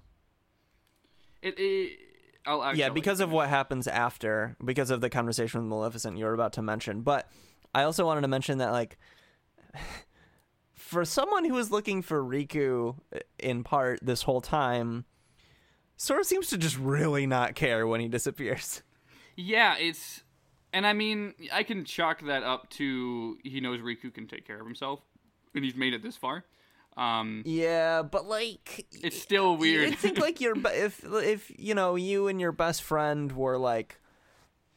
It, 1.42 1.58
it 1.58 1.98
I'll 2.46 2.62
actually 2.62 2.80
yeah, 2.80 2.88
because 2.88 3.20
of 3.20 3.30
what 3.30 3.48
happens 3.48 3.86
after, 3.86 4.56
because 4.64 4.90
of 4.90 5.00
the 5.00 5.10
conversation 5.10 5.60
with 5.60 5.68
Maleficent 5.68 6.16
you 6.18 6.24
were 6.24 6.34
about 6.34 6.54
to 6.54 6.62
mention. 6.62 7.02
But 7.02 7.30
I 7.74 7.82
also 7.84 8.04
wanted 8.04 8.22
to 8.22 8.28
mention 8.28 8.58
that, 8.58 8.72
like, 8.72 8.98
for 10.92 11.04
someone 11.06 11.46
who 11.46 11.54
was 11.54 11.70
looking 11.70 12.02
for 12.02 12.22
Riku 12.22 12.96
in 13.38 13.64
part 13.64 14.00
this 14.02 14.22
whole 14.22 14.42
time, 14.42 15.06
Sora 15.96 16.22
seems 16.22 16.48
to 16.48 16.58
just 16.58 16.78
really 16.78 17.26
not 17.26 17.54
care 17.54 17.86
when 17.86 18.00
he 18.00 18.08
disappears. 18.08 18.82
Yeah, 19.34 19.76
it's 19.78 20.22
and 20.74 20.86
I 20.86 20.92
mean 20.92 21.32
I 21.50 21.62
can 21.62 21.84
chalk 21.86 22.26
that 22.26 22.42
up 22.42 22.68
to 22.70 23.38
he 23.42 23.60
knows 23.60 23.80
Riku 23.80 24.12
can 24.12 24.26
take 24.26 24.46
care 24.46 24.60
of 24.60 24.66
himself, 24.66 25.00
and 25.54 25.64
he's 25.64 25.74
made 25.74 25.94
it 25.94 26.02
this 26.02 26.16
far. 26.16 26.44
Um, 26.98 27.42
Yeah, 27.46 28.02
but 28.02 28.26
like, 28.26 28.86
it's 28.92 29.20
still 29.20 29.56
weird. 29.56 29.90
I 29.90 29.94
think 29.94 30.18
like 30.18 30.42
your 30.42 30.54
if 30.66 31.02
if 31.02 31.50
you 31.56 31.74
know 31.74 31.96
you 31.96 32.28
and 32.28 32.38
your 32.38 32.52
best 32.52 32.82
friend 32.82 33.32
were 33.32 33.56
like 33.56 33.98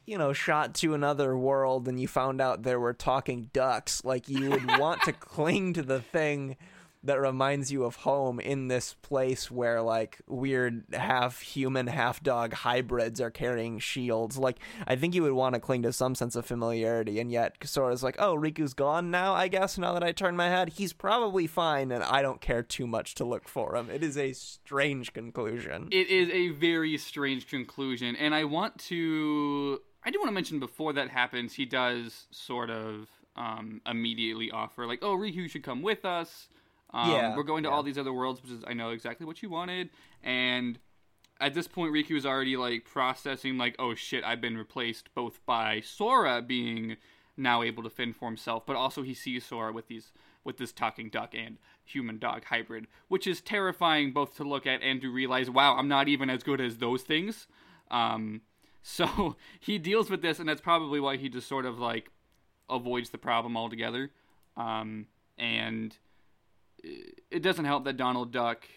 you 0.05 0.17
know 0.17 0.33
shot 0.33 0.73
to 0.73 0.93
another 0.93 1.37
world 1.37 1.87
and 1.87 1.99
you 1.99 2.07
found 2.07 2.41
out 2.41 2.63
there 2.63 2.79
were 2.79 2.93
talking 2.93 3.49
ducks 3.53 4.03
like 4.03 4.29
you 4.29 4.49
would 4.49 4.65
want 4.79 5.01
to 5.03 5.13
cling 5.13 5.73
to 5.73 5.81
the 5.81 5.99
thing 5.99 6.55
that 7.05 7.21
reminds 7.21 7.71
you 7.71 7.83
of 7.83 7.97
home 7.97 8.39
in 8.39 8.67
this 8.67 8.95
place 9.01 9.51
where 9.51 9.81
like 9.81 10.19
weird 10.27 10.83
half 10.91 11.39
human 11.39 11.87
half 11.87 12.21
dog 12.21 12.53
hybrids 12.53 13.21
are 13.21 13.29
carrying 13.29 13.79
shields. 13.79 14.37
Like 14.37 14.57
i 14.87 14.95
think 14.95 15.13
you 15.13 15.23
would 15.23 15.33
want 15.33 15.53
to 15.53 15.61
cling 15.61 15.83
to 15.83 15.93
some 15.93 16.15
sense 16.15 16.35
of 16.35 16.45
familiarity 16.45 17.19
and 17.19 17.31
yet 17.31 17.55
sora's 17.63 18.03
like 18.03 18.15
oh 18.19 18.33
riku's 18.33 18.73
gone 18.73 19.11
now 19.11 19.33
i 19.33 19.47
guess 19.47 19.77
now 19.77 19.93
that 19.93 20.03
i 20.03 20.11
turn 20.11 20.35
my 20.35 20.49
head. 20.49 20.69
He's 20.69 20.93
probably 20.93 21.47
fine 21.47 21.91
and 21.91 22.03
i 22.03 22.21
don't 22.21 22.41
care 22.41 22.63
too 22.63 22.87
much 22.87 23.15
to 23.15 23.23
look 23.23 23.47
for 23.47 23.75
him. 23.75 23.89
It 23.89 24.03
is 24.03 24.17
a 24.17 24.33
strange 24.33 25.13
conclusion. 25.13 25.89
It 25.91 26.09
is 26.09 26.29
a 26.29 26.49
very 26.49 26.97
strange 26.97 27.47
conclusion, 27.47 28.15
and 28.15 28.33
I 28.33 28.45
want 28.45 28.79
to. 28.79 29.81
I 30.05 30.11
do 30.11 30.19
want 30.19 30.29
to 30.29 30.33
mention 30.33 30.59
before 30.59 30.93
that 30.93 31.09
happens, 31.09 31.53
he 31.53 31.65
does 31.65 32.27
sort 32.31 32.69
of 32.69 33.09
um, 33.35 33.81
immediately 33.85 34.51
offer 34.51 34.85
like, 34.85 34.99
"Oh, 35.01 35.17
Riku 35.17 35.49
should 35.49 35.63
come 35.63 35.81
with 35.81 36.05
us. 36.05 36.47
Um, 36.93 37.11
Yeah, 37.11 37.35
we're 37.35 37.43
going 37.43 37.63
to 37.63 37.69
yeah. 37.69 37.75
all 37.75 37.83
these 37.83 37.97
other 37.97 38.13
worlds, 38.13 38.41
which 38.41 38.51
is 38.51 38.63
I 38.67 38.73
know 38.73 38.89
exactly 38.91 39.25
what 39.25 39.41
you 39.41 39.49
wanted." 39.49 39.89
And 40.23 40.79
at 41.41 41.53
this 41.53 41.67
point, 41.67 41.93
Riku 41.93 42.15
is 42.15 42.25
already 42.25 42.55
like 42.55 42.85
processing 42.85 43.57
like, 43.57 43.75
"Oh 43.79 43.95
shit, 43.95 44.23
I've 44.23 44.41
been 44.41 44.57
replaced 44.57 45.13
both 45.15 45.43
by 45.45 45.81
Sora 45.81 46.41
being 46.41 46.97
now 47.37 47.63
able 47.63 47.83
to 47.83 47.89
fend 47.89 48.15
for 48.15 48.29
himself, 48.29 48.65
but 48.65 48.75
also 48.75 49.01
he 49.01 49.13
sees 49.13 49.45
Sora 49.45 49.73
with 49.73 49.87
these 49.87 50.11
with 50.43 50.57
this 50.57 50.71
talking 50.71 51.09
duck 51.09 51.33
and 51.33 51.57
human 51.83 52.19
dog 52.19 52.45
hybrid, 52.45 52.85
which 53.07 53.25
is 53.25 53.41
terrifying 53.41 54.13
both 54.13 54.35
to 54.37 54.43
look 54.43 54.67
at 54.67 54.81
and 54.83 55.01
to 55.01 55.11
realize, 55.11 55.49
wow, 55.49 55.75
I'm 55.75 55.87
not 55.87 56.07
even 56.07 56.29
as 56.29 56.43
good 56.43 56.61
as 56.61 56.77
those 56.77 57.01
things. 57.01 57.47
Um, 57.89 58.41
so 58.87 59.35
he 59.59 59.79
deals 59.79 60.11
with 60.11 60.21
this, 60.21 60.39
and 60.39 60.47
that's 60.47 60.61
probably 60.61 60.99
why 60.99 61.17
he 61.17 61.27
just 61.27 61.47
sort 61.47 61.65
of 61.65 61.79
like 61.79 62.11
avoids 62.69 63.09
the 63.09 63.17
problem 63.17 63.57
altogether. 63.57 64.11
Um, 64.55 65.07
and 65.39 65.97
it 66.83 67.41
doesn't 67.41 67.65
help 67.65 67.83
that 67.85 67.97
Donald 67.97 68.31
Duck, 68.31 68.67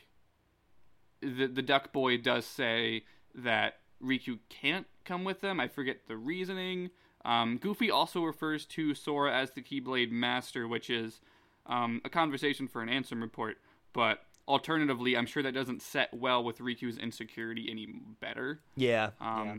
the 1.21 1.47
the 1.47 1.62
Duck 1.62 1.92
Boy, 1.92 2.16
does 2.16 2.47
say 2.47 3.05
that 3.35 3.81
Riku 4.03 4.38
can't 4.49 4.87
come 5.05 5.25
with 5.25 5.42
them. 5.42 5.61
I 5.61 5.68
forget 5.68 6.07
the 6.09 6.16
reasoning. 6.16 6.90
Um, 7.25 7.59
Goofy 7.59 7.90
also 7.90 8.23
refers 8.23 8.64
to 8.66 8.94
Sora 8.94 9.37
as 9.37 9.51
the 9.51 9.61
Keyblade 9.61 10.11
Master, 10.11 10.66
which 10.66 10.88
is 10.88 11.21
um, 11.66 12.01
a 12.05 12.09
conversation 12.09 12.66
for 12.66 12.81
an 12.81 12.88
Ansem 12.88 13.21
report. 13.21 13.59
But 13.92 14.23
alternatively, 14.47 15.18
I'm 15.18 15.27
sure 15.27 15.42
that 15.42 15.53
doesn't 15.53 15.83
set 15.83 16.14
well 16.14 16.42
with 16.42 16.59
Riku's 16.61 16.97
insecurity 16.97 17.68
any 17.71 17.88
better. 18.21 18.61
Yeah. 18.75 19.11
Um, 19.21 19.47
yeah. 19.47 19.55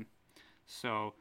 So, 0.71 1.15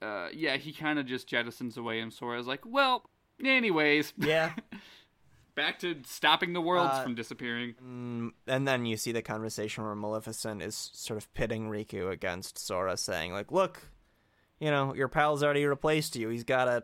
uh, 0.00 0.28
yeah, 0.32 0.56
he 0.56 0.72
kind 0.72 0.98
of 1.00 1.06
just 1.06 1.28
jettisons 1.28 1.76
away, 1.76 1.98
and 1.98 2.12
Sora's 2.12 2.46
like, 2.46 2.60
well, 2.64 3.10
anyways. 3.44 4.12
Yeah. 4.16 4.52
Back 5.56 5.80
to 5.80 5.96
stopping 6.06 6.52
the 6.52 6.60
worlds 6.60 6.94
Uh, 6.94 7.02
from 7.02 7.14
disappearing. 7.14 7.74
Mm, 7.84 8.30
and 8.46 8.66
then 8.66 8.86
you 8.86 8.96
see 8.96 9.12
the 9.12 9.22
conversation 9.22 9.84
where 9.84 9.94
Maleficent 9.94 10.62
is 10.62 10.90
sort 10.94 11.16
of 11.16 11.32
pitting 11.34 11.68
Riku 11.68 12.10
against 12.10 12.56
Sora, 12.58 12.96
saying, 12.96 13.32
like, 13.32 13.50
look, 13.52 13.82
you 14.60 14.70
know, 14.70 14.94
your 14.94 15.08
pal's 15.08 15.42
already 15.42 15.64
replaced 15.64 16.16
you. 16.16 16.28
He's 16.28 16.44
got 16.44 16.68
a 16.68 16.82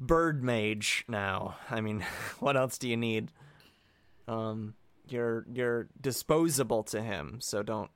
bird 0.00 0.42
mage 0.42 1.04
now. 1.08 1.56
I 1.70 1.80
mean, 1.80 2.04
what 2.40 2.56
else 2.56 2.78
do 2.78 2.88
you 2.88 2.96
need? 2.96 3.30
Um, 4.28 4.74
you're 5.08 5.46
you're 5.52 5.88
disposable 6.00 6.82
to 6.84 7.02
him, 7.02 7.38
so 7.40 7.62
don't 7.62 7.90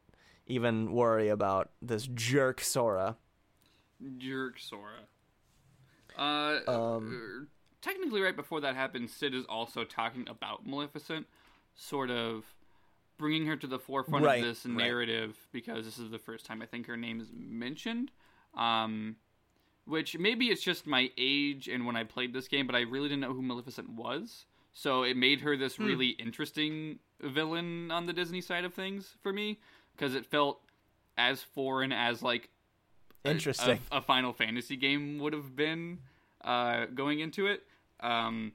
even 0.48 0.92
worry 0.92 1.28
about 1.28 1.70
this 1.80 2.06
jerk 2.08 2.60
Sora. 2.60 3.16
Jerk 4.18 4.58
Sora. 4.58 5.06
Uh, 6.16 6.60
Um, 6.70 7.44
uh, 7.44 7.44
technically, 7.80 8.20
right 8.20 8.34
before 8.36 8.60
that 8.60 8.74
happens, 8.74 9.12
Cid 9.12 9.34
is 9.34 9.44
also 9.46 9.84
talking 9.84 10.26
about 10.28 10.66
Maleficent, 10.66 11.26
sort 11.74 12.10
of 12.10 12.44
bringing 13.18 13.46
her 13.46 13.56
to 13.56 13.66
the 13.66 13.78
forefront 13.78 14.24
Right, 14.24 14.40
of 14.40 14.46
this 14.46 14.64
right. 14.64 14.74
narrative 14.76 15.36
because 15.52 15.84
this 15.84 15.98
is 15.98 16.10
the 16.10 16.18
first 16.18 16.46
time 16.46 16.62
I 16.62 16.66
think 16.66 16.86
her 16.86 16.96
name 16.96 17.20
is 17.20 17.28
mentioned. 17.32 18.10
Um, 18.54 19.16
which 19.84 20.18
maybe 20.18 20.46
it's 20.50 20.62
just 20.62 20.86
my 20.86 21.10
age 21.16 21.66
and 21.68 21.86
when 21.86 21.96
I 21.96 22.04
played 22.04 22.32
this 22.34 22.46
game, 22.46 22.66
but 22.66 22.76
I 22.76 22.80
really 22.80 23.08
didn't 23.08 23.22
know 23.22 23.32
who 23.32 23.40
Maleficent 23.42 23.88
was. 23.90 24.44
So 24.74 25.02
it 25.02 25.16
made 25.16 25.40
her 25.40 25.54
Hmm. 25.54 25.60
this 25.60 25.78
really 25.78 26.08
interesting 26.10 26.98
villain 27.20 27.90
on 27.90 28.06
the 28.06 28.12
Disney 28.12 28.40
side 28.40 28.64
of 28.64 28.74
things 28.74 29.16
for 29.22 29.32
me 29.32 29.58
because 29.98 30.14
it 30.14 30.24
felt 30.24 30.60
as 31.16 31.42
foreign 31.42 31.92
as 31.92 32.22
like 32.22 32.48
a- 33.24 33.30
Interesting. 33.30 33.80
a, 33.90 33.98
a 33.98 34.00
Final 34.00 34.32
Fantasy 34.32 34.76
game 34.76 35.18
would 35.18 35.32
have 35.32 35.56
been 35.56 35.98
uh, 36.42 36.86
going 36.86 37.20
into 37.20 37.46
it. 37.46 37.64
Um, 38.00 38.52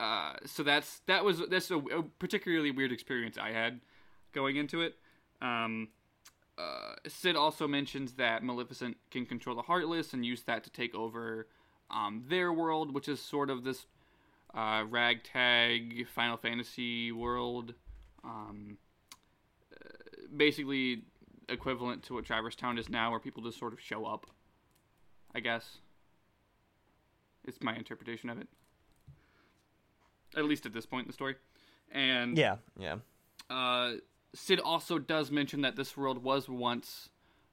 uh, 0.00 0.34
so 0.46 0.62
that's 0.62 1.00
that 1.06 1.24
was 1.24 1.42
that's 1.50 1.70
a, 1.70 1.76
a 1.76 2.02
particularly 2.02 2.70
weird 2.70 2.92
experience 2.92 3.36
I 3.36 3.52
had 3.52 3.80
going 4.32 4.56
into 4.56 4.80
it. 4.80 4.96
Um, 5.42 5.88
uh, 6.56 6.94
Cid 7.06 7.36
also 7.36 7.68
mentions 7.68 8.14
that 8.14 8.42
Maleficent 8.42 8.96
can 9.10 9.26
control 9.26 9.54
the 9.54 9.62
Heartless 9.62 10.12
and 10.12 10.24
use 10.24 10.42
that 10.44 10.64
to 10.64 10.70
take 10.70 10.94
over 10.94 11.46
um, 11.90 12.24
their 12.28 12.52
world, 12.52 12.94
which 12.94 13.08
is 13.08 13.20
sort 13.20 13.50
of 13.50 13.64
this 13.64 13.86
uh, 14.54 14.84
ragtag 14.88 16.06
Final 16.08 16.36
Fantasy 16.36 17.12
world. 17.12 17.74
Um, 18.24 18.78
basically 20.36 21.02
equivalent 21.48 22.02
to 22.04 22.14
what 22.14 22.24
Traverse 22.24 22.56
Town 22.56 22.78
is 22.78 22.88
now, 22.88 23.10
where 23.10 23.20
people 23.20 23.42
just 23.42 23.58
sort 23.58 23.72
of 23.72 23.80
show 23.80 24.04
up. 24.04 24.26
I 25.34 25.40
guess. 25.40 25.78
It's 27.46 27.62
my 27.62 27.74
interpretation 27.74 28.28
of 28.30 28.38
it. 28.38 28.48
At 30.36 30.44
least 30.44 30.66
at 30.66 30.72
this 30.72 30.86
point 30.86 31.04
in 31.04 31.08
the 31.08 31.14
story. 31.14 31.36
And 31.90 32.36
yeah, 32.36 32.56
yeah. 32.78 32.96
uh, 33.48 33.92
Cid 34.34 34.60
also 34.60 34.98
does 34.98 35.30
mention 35.30 35.62
that 35.62 35.76
this 35.76 35.96
world 35.96 36.22
was 36.22 36.48
once 36.48 37.08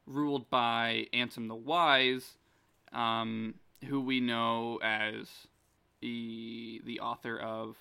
ruled 0.05 0.49
by 0.49 1.07
Ansem 1.13 1.47
the 1.47 1.55
Wise, 1.55 2.37
um, 2.91 3.55
who 3.87 4.01
we 4.01 4.19
know 4.19 4.79
as 4.83 5.47
the 6.01 6.81
the 6.85 6.99
author 6.99 7.37
of 7.37 7.77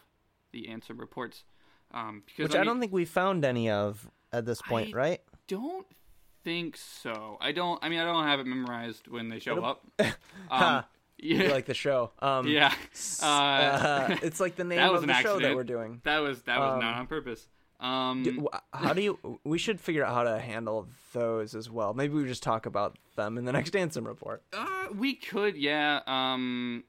the 0.52 0.68
Ansem 0.68 0.98
reports. 0.98 1.44
Um, 1.92 2.22
because 2.26 2.50
Which 2.50 2.54
I, 2.54 2.58
mean, 2.58 2.66
don't 2.66 2.80
think 2.80 2.92
we 2.92 3.04
found 3.04 3.44
any 3.44 3.70
of 3.70 4.10
at 4.38 4.44
this 4.44 4.60
point, 4.62 4.94
I- 4.94 4.98
right? 4.98 5.20
don't 5.46 5.86
think 6.42 6.76
so. 6.76 7.38
I 7.40 7.52
don't. 7.52 7.82
I 7.82 7.88
mean, 7.88 7.98
I 8.00 8.04
don't 8.04 8.24
have 8.24 8.40
it 8.40 8.46
memorized 8.46 9.08
when 9.08 9.28
they 9.28 9.38
show 9.38 9.62
up. 9.64 9.82
Um, 10.50 10.84
yeah, 11.18 11.44
You 11.44 11.48
like 11.50 11.66
the 11.66 11.74
show. 11.74 12.10
Um, 12.20 12.46
yeah. 12.48 12.74
Uh, 13.22 13.26
uh, 13.26 14.16
it's 14.22 14.40
like 14.40 14.56
the 14.56 14.64
name 14.72 14.80
of 14.94 15.06
the 15.06 15.14
show 15.22 15.38
that 15.38 15.54
we're 15.54 15.64
doing. 15.64 16.00
that 16.04 16.18
was 16.18 16.42
that 16.42 16.58
was 16.58 16.74
um, 16.74 16.80
not 16.80 16.96
on 16.98 17.06
purpose. 17.06 17.46
Um, 17.80 18.48
How 18.72 18.92
do 18.94 19.02
you? 19.02 19.38
We 19.44 19.58
should 19.58 19.80
figure 19.80 20.04
out 20.04 20.14
how 20.14 20.22
to 20.24 20.38
handle 20.38 20.86
those 21.12 21.54
as 21.54 21.70
well. 21.70 21.92
Maybe 21.94 22.14
we 22.14 22.24
just 22.24 22.42
talk 22.42 22.66
about 22.66 22.96
them 23.16 23.36
in 23.38 23.44
the 23.44 23.52
next 23.52 23.72
Ansem 23.74 24.06
report. 24.06 24.42
Uh, 24.52 24.86
we 24.94 25.14
could, 25.14 25.56
yeah. 25.56 26.00
Um, 26.06 26.84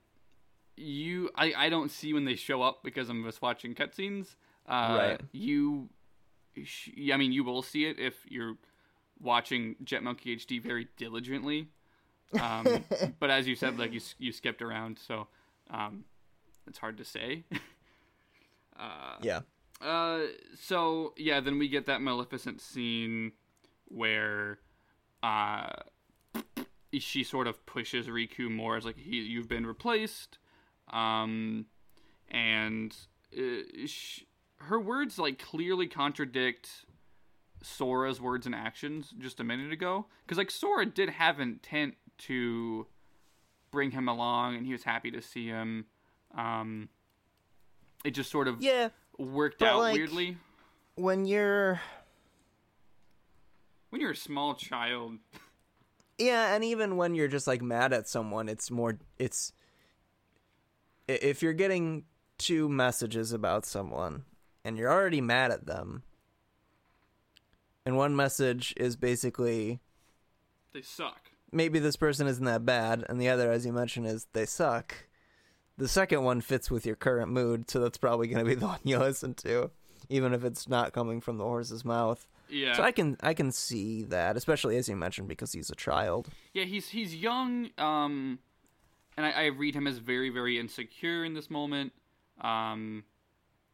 you, 0.78 1.30
I, 1.36 1.54
I 1.56 1.70
don't 1.70 1.92
see 1.92 2.14
when 2.14 2.26
they 2.26 2.36
show 2.36 2.62
up 2.62 2.84
because 2.84 3.10
I'm 3.10 3.24
just 3.24 3.42
watching 3.42 3.74
cutscenes. 3.76 4.36
Uh, 4.68 4.96
Right. 4.98 5.22
You, 5.32 5.90
sh- 6.64 6.90
I 7.12 7.18
mean, 7.18 7.32
you 7.32 7.44
will 7.44 7.62
see 7.62 7.86
it 7.86 8.00
if 8.00 8.16
you're 8.28 8.56
watching 9.20 9.76
Jet 9.84 10.04
Monkey 10.04 10.36
HD 10.36 10.62
very 10.62 10.88
diligently. 10.98 11.68
Um, 12.40 12.84
but 13.20 13.30
as 13.30 13.48
you 13.48 13.56
said, 13.56 13.78
like 13.80 13.94
you 13.94 14.02
you 14.18 14.32
skipped 14.32 14.62
around, 14.62 15.00
so 15.00 15.28
um, 15.70 16.06
it's 16.68 16.78
hard 16.80 16.98
to 16.98 17.06
say. 17.06 17.44
uh, 18.80 19.16
Yeah. 19.22 19.42
uh, 19.82 20.22
so 20.60 21.14
yeah, 21.18 21.40
then 21.40 21.58
we 21.60 21.68
get 21.68 21.86
that 21.86 22.02
Maleficent 22.02 22.62
scene 22.62 23.32
where, 23.88 24.60
uh, 25.24 25.70
she 26.98 27.24
sort 27.24 27.46
of 27.48 27.66
pushes 27.66 28.08
Riku 28.08 28.50
more 28.50 28.78
as 28.78 28.86
like 28.86 28.98
he, 28.98 29.18
you've 29.18 29.48
been 29.50 29.66
replaced, 29.66 30.38
um, 30.92 31.66
and 32.30 32.96
uh, 33.38 33.86
sh- 33.86 34.22
her 34.58 34.80
words 34.80 35.18
like 35.20 35.40
clearly 35.40 35.88
contradict 35.88 36.86
Sora's 37.62 38.20
words 38.22 38.46
and 38.46 38.54
actions 38.56 39.14
just 39.18 39.40
a 39.40 39.44
minute 39.44 39.72
ago, 39.72 40.06
because 40.26 40.38
like 40.38 40.52
Sora 40.52 40.86
did 40.86 41.10
have 41.10 41.40
intent 41.40 41.96
to 42.20 42.88
bring 43.72 43.92
him 43.92 44.08
along, 44.08 44.56
and 44.56 44.66
he 44.66 44.72
was 44.72 44.84
happy 44.84 45.12
to 45.12 45.22
see 45.22 45.48
him. 45.48 45.86
Um, 46.36 46.90
it 48.04 48.12
just 48.12 48.30
sort 48.32 48.48
of 48.48 48.62
Yeah. 48.62 48.90
worked 49.18 49.62
out 49.62 49.80
like- 49.80 49.96
weirdly. 49.96 50.38
When 50.96 51.26
you're 51.26 51.82
When 53.90 54.02
you're 54.02 54.12
a 54.12 54.16
small 54.16 54.56
child, 54.56 55.20
Yeah, 56.18 56.54
and 56.56 56.64
even 56.64 56.96
when 56.98 57.16
you're 57.16 57.28
just 57.28 57.48
like 57.48 57.62
mad 57.62 57.94
at 57.94 58.08
someone, 58.08 58.48
it's 58.50 58.70
more 58.72 58.98
it's 59.18 59.52
if 61.08 61.42
you're 61.44 61.54
getting 61.54 62.06
two 62.38 62.68
messages 62.70 63.32
about 63.32 63.66
someone 63.66 64.26
and 64.66 64.78
you're 64.78 64.92
already 64.92 65.22
mad 65.22 65.52
at 65.52 65.66
them. 65.66 66.04
And 67.86 67.96
one 67.96 68.16
message 68.16 68.74
is 68.78 68.96
basically 68.96 69.80
they 70.74 70.82
suck. 70.82 71.30
maybe 71.52 71.80
this 71.80 71.96
person 71.96 72.28
isn't 72.28 72.44
that 72.46 72.66
bad 72.66 73.06
and 73.08 73.22
the 73.22 73.30
other 73.30 73.52
as 73.52 73.66
you 73.66 73.72
mentioned 73.72 74.08
is 74.08 74.28
they 74.34 74.46
suck. 74.46 74.94
The 75.78 75.88
second 75.88 76.24
one 76.24 76.42
fits 76.42 76.72
with 76.72 76.86
your 76.86 76.96
current 76.96 77.32
mood, 77.32 77.70
so 77.70 77.80
that's 77.82 77.98
probably 77.98 78.28
going 78.28 78.44
to 78.44 78.50
be 78.50 78.56
the 78.56 78.66
one 78.68 78.80
you 78.84 78.98
listen 79.00 79.34
to 79.36 79.72
even 80.10 80.34
if 80.34 80.44
it's 80.44 80.68
not 80.70 80.94
coming 80.94 81.20
from 81.20 81.38
the 81.38 81.44
horse's 81.44 81.84
mouth. 81.84 82.28
Yeah, 82.48 82.76
So 82.76 82.84
I 82.84 82.92
can 82.92 83.18
I 83.22 83.34
can 83.34 83.52
see 83.52 84.04
that, 84.04 84.38
especially 84.38 84.78
as 84.78 84.88
you 84.88 84.96
mentioned 84.96 85.28
because 85.28 85.52
he's 85.52 85.72
a 85.72 85.76
child. 85.76 86.30
yeah. 86.54 86.66
He's 86.66 86.90
he's 86.90 87.16
young, 87.16 87.72
um, 87.80 88.38
and 89.18 89.26
I, 89.26 89.32
I 89.32 89.46
read 89.46 89.74
him 89.76 89.88
as 89.88 89.98
very 89.98 90.30
very 90.30 90.60
insecure 90.60 91.26
in 91.26 91.34
this 91.34 91.50
moment. 91.50 91.92
Um, 92.42 93.04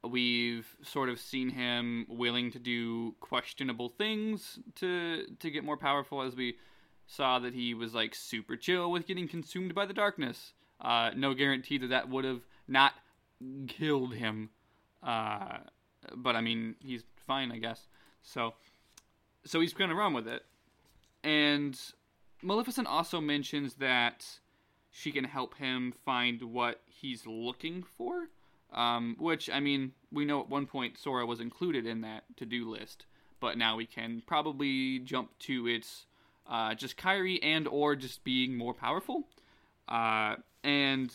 we've 0.03 0.75
sort 0.81 1.09
of 1.09 1.19
seen 1.19 1.49
him 1.49 2.05
willing 2.09 2.51
to 2.51 2.59
do 2.59 3.15
questionable 3.19 3.89
things 3.89 4.59
to 4.75 5.25
to 5.39 5.51
get 5.51 5.63
more 5.63 5.77
powerful, 5.77 6.21
as 6.21 6.35
we 6.35 6.57
saw 7.07 7.39
that 7.39 7.53
he 7.53 7.73
was 7.73 7.93
like 7.93 8.15
super 8.15 8.55
chill 8.55 8.91
with 8.91 9.05
getting 9.05 9.27
consumed 9.27 9.75
by 9.75 9.85
the 9.85 9.93
darkness. 9.93 10.53
Uh, 10.79 11.11
no 11.15 11.33
guarantee 11.33 11.77
that 11.77 11.89
that 11.89 12.09
would 12.09 12.25
have 12.25 12.41
not 12.67 12.93
killed 13.67 14.15
him. 14.15 14.49
Uh, 15.03 15.57
but 16.15 16.35
I 16.35 16.41
mean, 16.41 16.75
he's 16.79 17.03
fine, 17.27 17.51
I 17.51 17.57
guess. 17.57 17.87
So, 18.21 18.55
so 19.45 19.59
he's 19.59 19.73
gonna 19.73 19.95
run 19.95 20.13
with 20.13 20.27
it. 20.27 20.43
And 21.23 21.79
Maleficent 22.41 22.87
also 22.87 23.21
mentions 23.21 23.75
that 23.75 24.25
she 24.89 25.11
can 25.11 25.23
help 25.23 25.55
him 25.57 25.93
find 26.03 26.41
what 26.41 26.81
he's 26.85 27.25
looking 27.27 27.83
for. 27.83 28.29
Um, 28.73 29.15
which 29.19 29.49
I 29.49 29.59
mean, 29.59 29.91
we 30.11 30.23
know 30.25 30.39
at 30.41 30.49
one 30.49 30.65
point 30.65 30.97
Sora 30.97 31.25
was 31.25 31.39
included 31.39 31.85
in 31.85 32.01
that 32.01 32.23
to-do 32.37 32.69
list, 32.69 33.05
but 33.39 33.57
now 33.57 33.75
we 33.75 33.85
can 33.85 34.23
probably 34.25 34.99
jump 34.99 35.37
to 35.39 35.67
its 35.67 36.05
uh, 36.49 36.73
just 36.73 36.97
Kairi 36.97 37.39
and 37.43 37.67
or 37.67 37.95
just 37.95 38.23
being 38.23 38.57
more 38.57 38.73
powerful. 38.73 39.27
Uh, 39.87 40.35
and 40.63 41.11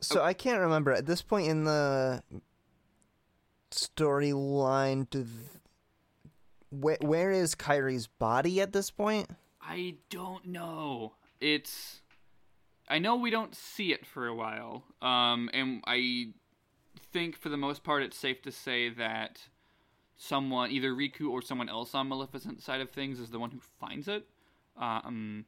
So 0.00 0.22
I 0.22 0.32
can't 0.32 0.60
remember 0.60 0.92
at 0.92 1.06
this 1.06 1.22
point 1.22 1.48
in 1.48 1.64
the 1.64 2.22
storyline. 3.70 5.08
Do 5.10 5.24
th- 5.24 5.30
where 6.70 6.98
where 7.00 7.30
is 7.30 7.54
Kairi's 7.54 8.06
body 8.06 8.60
at 8.60 8.72
this 8.72 8.90
point? 8.90 9.28
I 9.62 9.96
don't 10.10 10.46
know. 10.46 11.14
It's 11.40 12.00
I 12.88 12.98
know 12.98 13.16
we 13.16 13.30
don't 13.30 13.54
see 13.54 13.92
it 13.92 14.06
for 14.06 14.26
a 14.26 14.34
while. 14.34 14.84
Um 15.02 15.50
and 15.52 15.82
I 15.86 16.28
think 17.14 17.38
for 17.38 17.48
the 17.48 17.56
most 17.56 17.84
part 17.84 18.02
it's 18.02 18.16
safe 18.16 18.42
to 18.42 18.50
say 18.50 18.88
that 18.90 19.40
someone 20.16 20.70
either 20.72 20.92
Riku 20.92 21.30
or 21.30 21.40
someone 21.40 21.68
else 21.68 21.94
on 21.94 22.08
Maleficent's 22.08 22.64
side 22.64 22.80
of 22.80 22.90
things 22.90 23.20
is 23.20 23.30
the 23.30 23.38
one 23.38 23.52
who 23.52 23.60
finds 23.80 24.08
it. 24.08 24.26
Um 24.76 25.44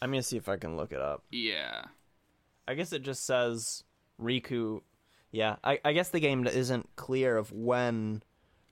I'm 0.00 0.10
gonna 0.10 0.22
see 0.22 0.38
if 0.38 0.48
I 0.48 0.56
can 0.56 0.76
look 0.76 0.92
it 0.92 1.00
up. 1.00 1.22
yeah. 1.30 1.84
I 2.66 2.74
guess 2.74 2.92
it 2.92 3.02
just 3.02 3.26
says 3.26 3.84
Riku. 4.20 4.80
Yeah, 5.32 5.56
I, 5.64 5.80
I 5.84 5.92
guess 5.92 6.10
the 6.10 6.20
game 6.20 6.46
isn't 6.46 6.88
clear 6.96 7.36
of 7.36 7.50
when 7.50 8.22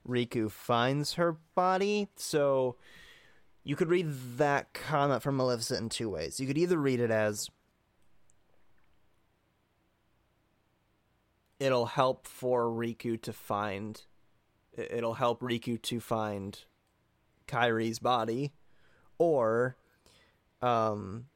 Riku 0.07 0.49
finds 0.49 1.13
her 1.13 1.37
body, 1.55 2.07
so 2.15 2.77
you 3.63 3.75
could 3.75 3.89
read 3.89 4.07
that 4.37 4.73
comment 4.73 5.21
from 5.21 5.37
Maleficent 5.37 5.81
in 5.81 5.89
two 5.89 6.09
ways. 6.09 6.39
You 6.39 6.47
could 6.47 6.57
either 6.57 6.77
read 6.77 6.99
it 7.01 7.11
as 7.11 7.49
it'll 11.61 11.85
help 11.85 12.25
for 12.27 12.65
Riku 12.65 13.21
to 13.21 13.31
find 13.31 14.03
it- 14.73 14.91
it'll 14.91 15.13
help 15.13 15.41
Riku 15.41 15.79
to 15.83 15.99
find 15.99 16.65
Kairi's 17.47 17.99
body 17.99 18.53
or 19.19 19.77
um 20.61 21.27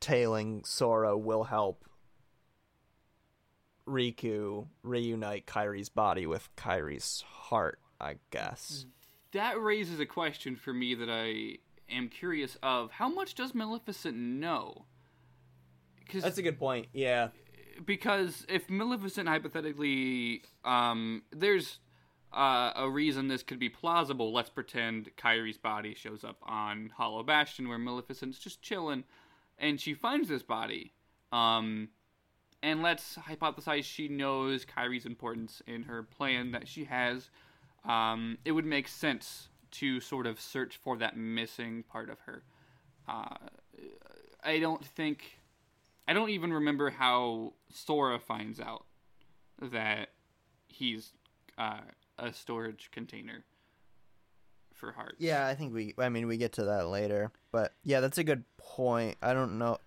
tailing 0.00 0.64
Sora 0.64 1.16
will 1.16 1.44
help 1.44 1.84
Riku 3.86 4.68
reunite 4.82 5.46
Kairi's 5.46 5.88
body 5.88 6.26
with 6.26 6.54
Kairi's 6.56 7.22
heart, 7.22 7.80
I 8.00 8.16
guess. 8.30 8.86
That 9.32 9.60
raises 9.60 9.98
a 10.00 10.06
question 10.06 10.56
for 10.56 10.72
me 10.72 10.94
that 10.94 11.08
I 11.10 11.58
am 11.92 12.08
curious 12.08 12.56
of. 12.62 12.92
How 12.92 13.08
much 13.08 13.34
does 13.34 13.54
Maleficent 13.54 14.16
know? 14.16 14.86
Cuz 16.08 16.22
That's 16.22 16.38
a 16.38 16.42
good 16.42 16.58
point. 16.58 16.88
Yeah. 16.92 17.28
Because 17.84 18.44
if 18.48 18.68
Maleficent 18.68 19.28
hypothetically, 19.28 20.42
um, 20.64 21.22
there's 21.32 21.78
uh, 22.32 22.72
a 22.76 22.88
reason 22.88 23.28
this 23.28 23.42
could 23.42 23.58
be 23.58 23.68
plausible. 23.68 24.32
Let's 24.32 24.50
pretend 24.50 25.10
Kairi's 25.16 25.58
body 25.58 25.94
shows 25.94 26.22
up 26.22 26.36
on 26.42 26.92
Hollow 26.96 27.22
Bastion, 27.22 27.68
where 27.68 27.78
Maleficent's 27.78 28.38
just 28.38 28.62
chilling, 28.62 29.04
and 29.58 29.80
she 29.80 29.94
finds 29.94 30.28
this 30.28 30.42
body. 30.42 30.92
Um, 31.32 31.88
and 32.62 32.82
let's 32.82 33.16
hypothesize 33.16 33.84
she 33.84 34.08
knows 34.08 34.66
Kairi's 34.66 35.06
importance 35.06 35.62
in 35.66 35.84
her 35.84 36.02
plan 36.02 36.52
that 36.52 36.68
she 36.68 36.84
has. 36.84 37.30
Um, 37.88 38.38
it 38.44 38.52
would 38.52 38.66
make 38.66 38.88
sense 38.88 39.48
to 39.72 40.00
sort 40.00 40.26
of 40.26 40.40
search 40.40 40.76
for 40.76 40.96
that 40.98 41.16
missing 41.16 41.84
part 41.84 42.10
of 42.10 42.18
her. 42.20 42.42
Uh, 43.08 43.36
I 44.44 44.58
don't 44.58 44.84
think. 44.84 45.39
I 46.10 46.12
don't 46.12 46.30
even 46.30 46.52
remember 46.52 46.90
how 46.90 47.52
Sora 47.72 48.18
finds 48.18 48.58
out 48.58 48.84
that 49.62 50.08
he's 50.66 51.12
uh, 51.56 51.78
a 52.18 52.32
storage 52.32 52.90
container 52.90 53.44
for 54.74 54.90
hearts. 54.90 55.14
Yeah, 55.20 55.46
I 55.46 55.54
think 55.54 55.72
we 55.72 55.94
I 55.98 56.08
mean 56.08 56.26
we 56.26 56.36
get 56.36 56.54
to 56.54 56.64
that 56.64 56.88
later. 56.88 57.30
But 57.52 57.74
yeah, 57.84 58.00
that's 58.00 58.18
a 58.18 58.24
good 58.24 58.42
point. 58.56 59.18
I 59.22 59.34
don't 59.34 59.56
know. 59.58 59.78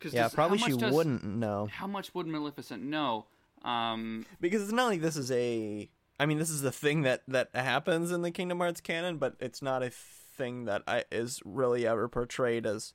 'Cause 0.00 0.12
Yeah, 0.12 0.24
does- 0.24 0.34
probably 0.34 0.58
she 0.58 0.76
does- 0.76 0.92
wouldn't 0.92 1.22
know. 1.22 1.68
How 1.70 1.86
much 1.86 2.12
would 2.12 2.26
Maleficent 2.26 2.82
know? 2.82 3.26
Um, 3.62 4.26
Because 4.40 4.62
it's 4.64 4.72
not 4.72 4.86
like 4.86 5.00
this 5.00 5.16
is 5.16 5.30
a 5.30 5.88
I 6.18 6.26
mean 6.26 6.38
this 6.38 6.50
is 6.50 6.62
the 6.62 6.72
thing 6.72 7.02
that 7.02 7.22
that 7.28 7.50
happens 7.54 8.10
in 8.10 8.22
the 8.22 8.32
Kingdom 8.32 8.58
Hearts 8.58 8.80
canon, 8.80 9.18
but 9.18 9.36
it's 9.38 9.62
not 9.62 9.84
a 9.84 9.90
thing 9.90 10.64
that 10.64 10.82
I, 10.88 11.04
is 11.12 11.40
really 11.44 11.86
ever 11.86 12.08
portrayed 12.08 12.66
as 12.66 12.94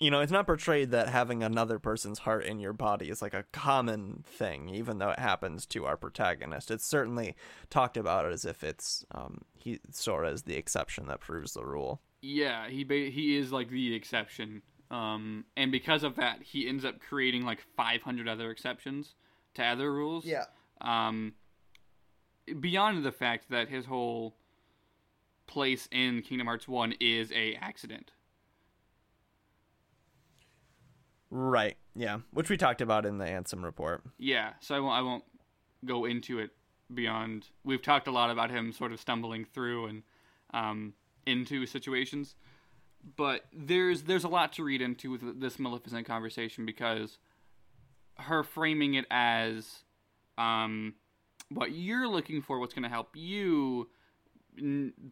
you 0.00 0.10
know, 0.10 0.20
it's 0.20 0.30
not 0.30 0.46
portrayed 0.46 0.90
that 0.92 1.08
having 1.08 1.42
another 1.42 1.78
person's 1.78 2.20
heart 2.20 2.44
in 2.44 2.60
your 2.60 2.72
body 2.72 3.10
is 3.10 3.20
like 3.20 3.34
a 3.34 3.44
common 3.52 4.22
thing, 4.26 4.68
even 4.68 4.98
though 4.98 5.10
it 5.10 5.18
happens 5.18 5.66
to 5.66 5.86
our 5.86 5.96
protagonist. 5.96 6.70
It's 6.70 6.86
certainly 6.86 7.34
talked 7.68 7.96
about 7.96 8.30
as 8.30 8.44
if 8.44 8.62
it's 8.62 9.04
um, 9.12 9.42
he 9.56 9.80
Sora 9.90 10.30
is 10.30 10.42
the 10.42 10.56
exception 10.56 11.06
that 11.08 11.20
proves 11.20 11.54
the 11.54 11.64
rule. 11.64 12.00
yeah, 12.22 12.68
he 12.68 12.84
ba- 12.84 13.10
he 13.10 13.36
is 13.36 13.50
like 13.52 13.70
the 13.70 13.94
exception. 13.94 14.62
Um, 14.90 15.44
and 15.56 15.70
because 15.70 16.02
of 16.04 16.16
that, 16.16 16.42
he 16.42 16.68
ends 16.68 16.84
up 16.84 17.00
creating 17.00 17.44
like 17.44 17.60
500 17.76 18.26
other 18.28 18.50
exceptions 18.50 19.14
to 19.54 19.64
other 19.64 19.92
rules. 19.92 20.24
Yeah. 20.24 20.44
Um, 20.80 21.34
beyond 22.60 23.04
the 23.04 23.12
fact 23.12 23.50
that 23.50 23.68
his 23.68 23.84
whole 23.84 24.36
place 25.46 25.88
in 25.90 26.22
Kingdom 26.22 26.46
Hearts 26.46 26.68
One 26.68 26.94
is 27.00 27.30
a 27.32 27.54
accident. 27.54 28.12
Right. 31.30 31.76
Yeah, 31.94 32.18
which 32.32 32.48
we 32.48 32.56
talked 32.56 32.80
about 32.80 33.04
in 33.04 33.18
the 33.18 33.26
Ansem 33.26 33.62
report. 33.62 34.02
Yeah, 34.18 34.52
so 34.60 34.74
I 34.74 34.80
won't 34.80 34.94
I 34.94 35.02
won't 35.02 35.24
go 35.84 36.04
into 36.04 36.38
it 36.38 36.50
beyond. 36.92 37.46
We've 37.64 37.82
talked 37.82 38.08
a 38.08 38.10
lot 38.10 38.30
about 38.30 38.50
him 38.50 38.72
sort 38.72 38.92
of 38.92 39.00
stumbling 39.00 39.44
through 39.44 39.86
and 39.86 40.02
um, 40.54 40.94
into 41.26 41.66
situations, 41.66 42.34
but 43.16 43.44
there's 43.52 44.02
there's 44.02 44.24
a 44.24 44.28
lot 44.28 44.52
to 44.54 44.64
read 44.64 44.80
into 44.80 45.18
this 45.36 45.58
Maleficent 45.58 46.06
conversation 46.06 46.64
because 46.64 47.18
her 48.16 48.42
framing 48.42 48.94
it 48.94 49.06
as 49.10 49.84
um, 50.38 50.94
what 51.50 51.72
you're 51.72 52.08
looking 52.08 52.42
for, 52.42 52.58
what's 52.58 52.74
going 52.74 52.82
to 52.84 52.88
help 52.88 53.10
you, 53.14 53.88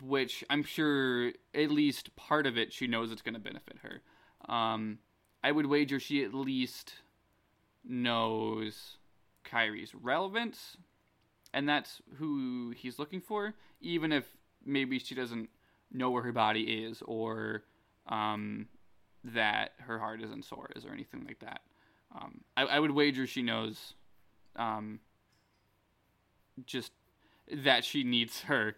which 0.03 0.45
I'm 0.51 0.65
sure 0.65 1.33
at 1.55 1.71
least 1.71 2.15
part 2.17 2.47
of 2.47 2.57
it 2.57 2.73
she 2.73 2.87
knows 2.87 3.13
it's 3.13 3.23
going 3.23 3.35
to 3.35 3.41
benefit 3.41 3.79
her. 3.83 4.03
Um, 4.53 4.99
I 5.43 5.53
would 5.53 5.67
wager 5.67 6.01
she 6.01 6.25
at 6.25 6.35
least 6.35 6.95
knows 7.85 8.97
Kairi's 9.45 9.95
relevance, 9.95 10.77
and 11.53 11.69
that's 11.69 12.01
who 12.17 12.71
he's 12.77 12.99
looking 12.99 13.21
for, 13.21 13.55
even 13.81 14.13
if 14.13 14.25
maybe 14.65 14.99
she 14.99 15.15
doesn't 15.15 15.49
know 15.93 16.11
where 16.11 16.23
her 16.23 16.33
body 16.33 16.85
is 16.85 17.03
or 17.07 17.63
um, 18.09 18.67
that 19.25 19.73
her 19.79 19.99
heart 19.99 20.21
isn't 20.23 20.45
Sora's 20.45 20.85
or 20.85 20.93
anything 20.93 21.25
like 21.27 21.39
that. 21.41 21.61
Um, 22.15 22.41
I, 22.57 22.63
I 22.65 22.79
would 22.81 22.91
wager 22.91 23.27
she 23.27 23.43
knows 23.43 23.95
um, 24.57 25.01
just 26.65 26.93
that 27.53 27.85
she 27.85 28.03
needs 28.03 28.43
her 28.43 28.77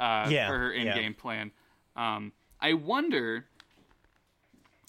uh, 0.00 0.26
Yeah, 0.30 0.48
for 0.48 0.58
her 0.58 0.72
in-game 0.72 1.14
plan. 1.14 1.52
Um, 1.96 2.32
I 2.60 2.72
wonder. 2.74 3.46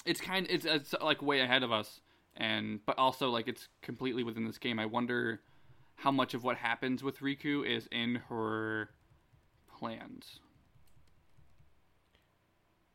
It's 0.05 0.21
kind. 0.21 0.47
It's, 0.49 0.65
it's 0.65 0.93
like 1.01 1.21
way 1.21 1.41
ahead 1.41 1.63
of 1.63 1.71
us, 1.71 1.99
and 2.37 2.79
but 2.85 2.97
also 2.97 3.29
like 3.29 3.47
it's 3.47 3.67
completely 3.81 4.23
within 4.23 4.45
this 4.45 4.57
game. 4.57 4.79
I 4.79 4.85
wonder 4.85 5.41
how 5.95 6.11
much 6.11 6.33
of 6.33 6.43
what 6.43 6.57
happens 6.57 7.03
with 7.03 7.19
Riku 7.19 7.65
is 7.67 7.87
in 7.91 8.15
her 8.29 8.89
plans. 9.77 10.39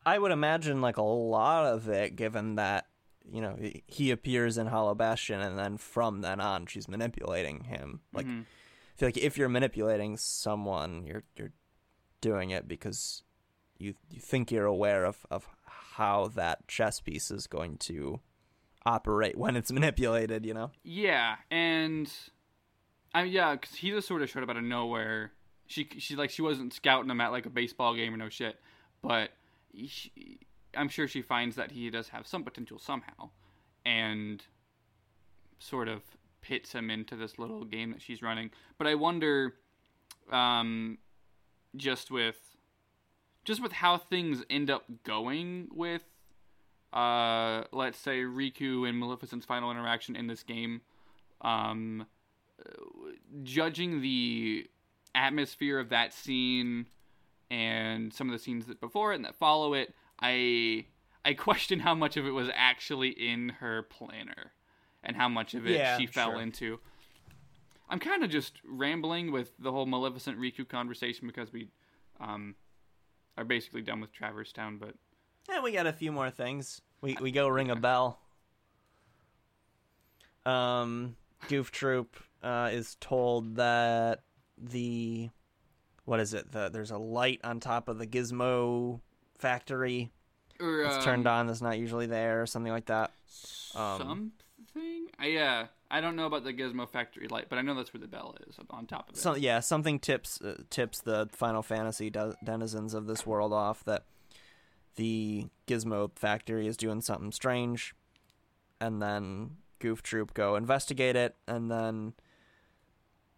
I 0.07 0.19
would 0.19 0.33
imagine 0.33 0.81
like 0.81 0.97
a 0.97 1.03
lot 1.03 1.67
of 1.67 1.89
it, 1.89 2.17
given 2.17 2.57
that 2.57 2.87
you 3.31 3.41
know 3.41 3.57
he- 3.87 4.11
appears 4.11 4.59
in 4.59 4.67
Hollow 4.67 4.95
Bastion, 4.95 5.41
and 5.41 5.59
then 5.59 5.77
from 5.79 6.21
then 6.21 6.41
on, 6.41 6.67
she's 6.67 6.89
manipulating 6.89 7.65
him. 7.65 8.01
Like, 8.13 8.27
Mhm. 8.27 8.43
I 8.43 8.97
feel 8.97 9.09
like 9.09 9.17
if 9.17 9.37
you're 9.39 9.49
manipulating 9.49 10.17
someone, 10.17 11.05
you're 11.07 11.25
you're 11.37 11.53
doing 12.21 12.51
it 12.51 12.69
because 12.69 13.23
you 13.79 13.95
you 14.11 14.21
think 14.21 14.51
you're 14.51 14.67
aware 14.67 15.05
of 15.05 15.27
of 15.31 15.49
how 15.97 16.29
that 16.35 16.67
chess 16.69 17.01
piece 17.01 17.31
is 17.31 17.47
going 17.47 17.77
to 17.79 18.21
operate 18.85 19.37
when 19.37 19.57
it's 19.57 19.73
manipulated. 19.73 20.45
You 20.45 20.55
know. 20.55 20.71
Yeah, 20.83 21.37
and 21.51 22.11
I 23.15 23.25
yeah, 23.25 23.55
because 23.55 23.77
he 23.77 23.91
just 23.91 24.09
sort 24.09 24.23
of 24.23 24.31
showed 24.31 24.43
up 24.43 24.51
out 24.51 24.57
of 24.57 24.65
nowhere. 24.65 25.33
She 25.67 25.89
she 25.99 26.17
like 26.17 26.31
she 26.31 26.43
wasn't 26.43 26.73
scouting 26.75 27.11
him 27.11 27.21
at 27.21 27.33
like 27.33 27.47
a 27.47 27.51
baseball 27.51 27.95
game 27.95 28.13
or 28.13 28.17
no 28.17 28.29
shit, 28.29 28.61
but 29.03 29.31
she, 29.87 30.41
I'm 30.77 30.89
sure 30.89 31.09
she 31.09 31.23
finds 31.23 31.57
that 31.57 31.71
he 31.71 31.89
does 31.91 32.09
have 32.09 32.27
some 32.27 32.45
potential 32.45 32.79
somehow, 32.79 33.31
and 33.87 34.43
sort 35.59 35.89
of 35.89 36.03
pits 36.43 36.73
him 36.73 36.91
into 36.91 37.17
this 37.17 37.39
little 37.39 37.65
game 37.65 37.93
that 37.93 38.03
she's 38.03 38.21
running. 38.21 38.51
But 38.77 38.87
I 38.87 38.97
wonder, 38.97 39.55
um, 40.31 40.99
just 41.77 42.11
with 42.11 42.37
just 43.45 43.63
with 43.63 43.73
how 43.73 43.99
things 43.99 44.43
end 44.49 44.71
up 44.71 44.85
going 45.05 45.69
with 45.73 46.03
uh, 46.93 47.65
let's 47.73 47.99
say 47.99 48.21
Riku 48.21 48.89
and 48.89 48.99
Maleficent's 48.99 49.45
final 49.45 49.71
interaction 49.73 50.15
in 50.15 50.29
this 50.29 50.45
game, 50.45 50.81
um, 51.41 52.07
judging 53.43 54.01
the 54.01 54.69
atmosphere 55.15 55.79
of 55.81 55.89
that 55.91 56.13
scene 56.13 56.87
and 57.51 58.13
some 58.13 58.29
of 58.29 58.33
the 58.33 58.39
scenes 58.39 58.67
that 58.67 58.81
before 58.81 59.13
it 59.13 59.17
and 59.17 59.25
that 59.25 59.35
follow 59.35 59.75
it, 59.75 59.93
I 60.21 60.87
I 61.25 61.35
question 61.39 61.81
how 61.81 61.95
much 61.95 62.17
of 62.17 62.27
it 62.27 62.31
was 62.31 62.49
actually 62.55 63.09
in 63.11 63.51
her 63.61 63.83
planner 63.83 64.53
and 65.03 65.17
how 65.17 65.29
much 65.29 65.55
of 65.55 65.67
it 65.67 65.73
Yeah, 65.73 65.99
she 65.99 66.07
fell 66.07 66.33
sure. 66.33 66.41
into. 66.41 66.79
I'm 67.91 67.99
kind 67.99 68.25
of 68.25 68.31
just 68.31 68.55
rambling 68.65 69.31
with 69.31 69.53
the 69.59 69.71
whole 69.71 69.85
Maleficent 69.87 70.39
Riku 70.39 70.67
conversation 70.67 71.27
because 71.27 71.53
we 71.53 71.69
um, 72.21 72.55
are 73.37 73.45
basically 73.45 73.83
done 73.83 74.01
with 74.01 74.13
Traverse 74.13 74.53
Town, 74.53 74.79
but 74.79 74.95
Yeah, 75.49 75.63
we 75.63 75.73
got 75.73 75.87
a 75.87 75.93
few 75.93 76.13
more 76.13 76.31
things. 76.31 76.81
We 77.01 77.17
we 77.21 77.31
go 77.31 77.49
ring 77.49 77.71
a 77.71 77.77
bell. 77.77 78.19
Um, 80.47 81.17
Goof 81.49 81.71
Troop 81.71 82.17
uh, 82.43 82.71
is 82.73 82.97
told 83.01 83.57
that 83.57 84.21
the 84.59 85.31
what 86.05 86.21
is 86.21 86.35
it? 86.35 86.53
The, 86.53 86.69
there's 86.69 86.91
a 86.91 86.99
light 86.99 87.41
on 87.45 87.61
top 87.61 87.89
of 87.89 87.99
the 87.99 88.07
Gizmo 88.07 89.01
factory. 89.39 90.13
or, 90.61 90.83
It's 90.83 91.05
turned 91.05 91.27
um, 91.27 91.35
on. 91.35 91.47
That's 91.47 91.63
not 91.63 91.79
usually 91.79 92.07
there, 92.07 92.43
or 92.43 92.47
something 92.47 92.73
like 92.73 92.87
that. 92.87 93.11
Um, 93.75 94.33
something. 95.21 95.63
Uh, 95.63 95.67
I 95.91 96.01
don't 96.01 96.17
know 96.17 96.27
about 96.27 96.45
the 96.45 96.53
Gizmo 96.53 96.89
Factory 96.89 97.29
light, 97.29 97.47
but 97.49 97.59
I 97.59 97.63
know 97.63 97.75
that's 97.75 97.95
where 97.95 98.01
the 98.01 98.09
bell 98.09 98.35
is 98.49 98.59
on 98.71 98.87
top 98.87 99.11
of 99.11 99.15
it. 99.15 99.21
So 99.21 99.37
yeah, 99.37 99.61
something 99.61 99.99
tips 99.99 100.41
uh, 100.41 100.63
tips 100.71 101.01
the 101.01 101.29
Final 101.33 101.63
Fantasy 101.63 102.11
de- 102.11 102.37
denizens 102.43 102.95
of 102.95 103.07
this 103.07 103.25
world 103.25 103.53
off 103.53 103.85
that 103.85 104.05
the 104.97 105.47
Gizmo 105.67 106.11
factory 106.17 106.67
is 106.67 106.77
doing 106.77 107.01
something 107.01 107.33
strange, 107.33 107.95
and 108.81 109.01
then 109.01 109.57
Goof 109.79 110.03
Troop 110.03 110.35
go 110.35 110.57
investigate 110.57 111.17
it, 111.17 111.37
and 111.47 111.71
then 111.71 112.15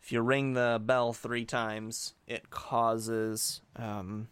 if 0.02 0.12
you 0.12 0.20
ring 0.22 0.52
the 0.52 0.80
bell 0.82 1.12
three 1.12 1.44
times, 1.44 2.14
it 2.26 2.48
causes 2.48 3.60
um, 3.74 4.28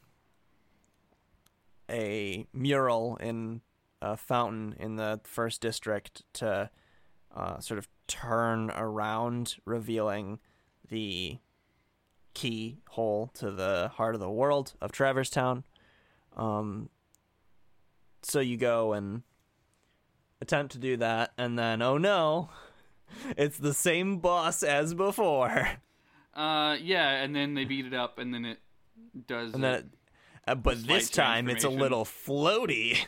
a 1.91 2.47
mural 2.53 3.17
in 3.17 3.61
a 4.01 4.17
fountain 4.17 4.77
in 4.79 4.97
the 4.97 5.21
first 5.25 5.61
district 5.61 6.23
to 6.35 6.71
uh, 7.35 7.59
sort 7.59 7.79
of 7.79 7.89
turn 8.07 8.71
around, 8.71 9.57
revealing 9.65 10.39
the 10.89 11.39
keyhole 12.35 13.31
to 13.35 13.51
the 13.51 13.91
heart 13.95 14.15
of 14.15 14.21
the 14.21 14.31
world 14.31 14.75
of 14.81 14.93
Traverse 14.93 15.31
Town. 15.31 15.65
Um, 16.37 16.89
so 18.23 18.41
you 18.41 18.57
go 18.57 18.93
and 18.93 19.23
attempt 20.41 20.73
to 20.73 20.79
do 20.79 20.97
that, 20.99 21.33
and 21.39 21.59
then 21.59 21.83
oh 21.83 21.99
no, 21.99 22.51
it's 23.37 23.59
the 23.59 23.75
same 23.75 24.19
boss 24.19 24.63
as 24.63 24.95
before. 24.95 25.69
Uh, 26.35 26.77
yeah, 26.81 27.23
and 27.23 27.35
then 27.35 27.55
they 27.55 27.65
beat 27.65 27.87
it 27.87 27.95
up, 27.95 28.19
and 28.19 28.35
then 28.35 28.45
it 28.45 28.59
does. 29.27 29.55
And 29.55 29.63
then, 29.63 29.75
it. 29.75 29.79
it, 29.79 29.89
uh, 30.49 30.55
but 30.57 30.85
this 30.87 31.09
time 31.09 31.49
it's 31.49 31.65
a 31.65 31.71
little 31.71 32.05
floaty. 32.05 32.99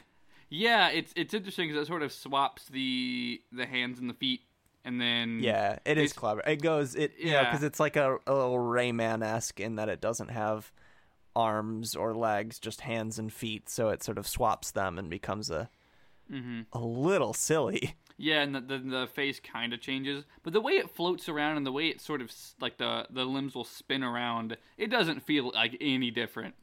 Yeah, 0.49 0.89
it's 0.89 1.13
it's 1.17 1.35
interesting 1.35 1.69
because 1.69 1.83
it 1.83 1.87
sort 1.87 2.03
of 2.03 2.13
swaps 2.13 2.67
the 2.67 3.43
the 3.53 3.67
hands 3.67 3.99
and 3.99 4.09
the 4.09 4.15
feet, 4.15 4.43
and 4.85 5.01
then 5.01 5.41
Yeah, 5.41 5.79
it 5.85 5.99
is 5.99 6.13
clever. 6.13 6.43
It 6.47 6.63
goes, 6.63 6.95
it 6.95 7.13
yeah, 7.19 7.45
because 7.45 7.63
it's 7.63 7.79
like 7.81 7.97
a, 7.97 8.19
a 8.27 8.33
little 8.35 8.59
Rayman 8.59 9.23
esque 9.25 9.61
in 9.61 9.77
that 9.77 9.89
it 9.89 10.01
doesn't 10.01 10.29
have 10.29 10.73
arms 11.35 11.95
or 11.97 12.15
legs, 12.15 12.59
just 12.59 12.83
hands 12.83 13.19
and 13.19 13.33
feet. 13.33 13.69
So 13.69 13.91
it 13.91 14.03
sort 14.03 14.19
of 14.19 14.27
swaps 14.27 14.71
them 14.71 14.99
and 14.99 15.11
becomes 15.11 15.51
a 15.51 15.71
hmm 16.29 16.61
a 16.73 16.79
little 16.79 17.33
silly. 17.33 17.97
Yeah, 18.19 18.41
and 18.43 18.55
the 18.55 18.61
the, 18.61 18.79
the 18.79 19.07
face 19.07 19.41
kind 19.41 19.73
of 19.75 19.81
changes, 19.81 20.25
but 20.43 20.53
the 20.55 20.61
way 20.61 20.73
it 20.75 20.91
floats 20.91 21.29
around 21.29 21.59
and 21.59 21.67
the 21.67 21.73
way 21.73 21.89
it 21.89 22.01
sort 22.01 22.23
of 22.23 22.33
like 22.61 22.79
the 22.79 23.07
the 23.11 23.25
limbs 23.25 23.55
will 23.55 23.65
spin 23.65 24.03
around, 24.03 24.57
it 24.79 24.89
doesn't 24.91 25.23
feel 25.23 25.51
like 25.55 25.77
any 25.81 26.11
different. 26.11 26.55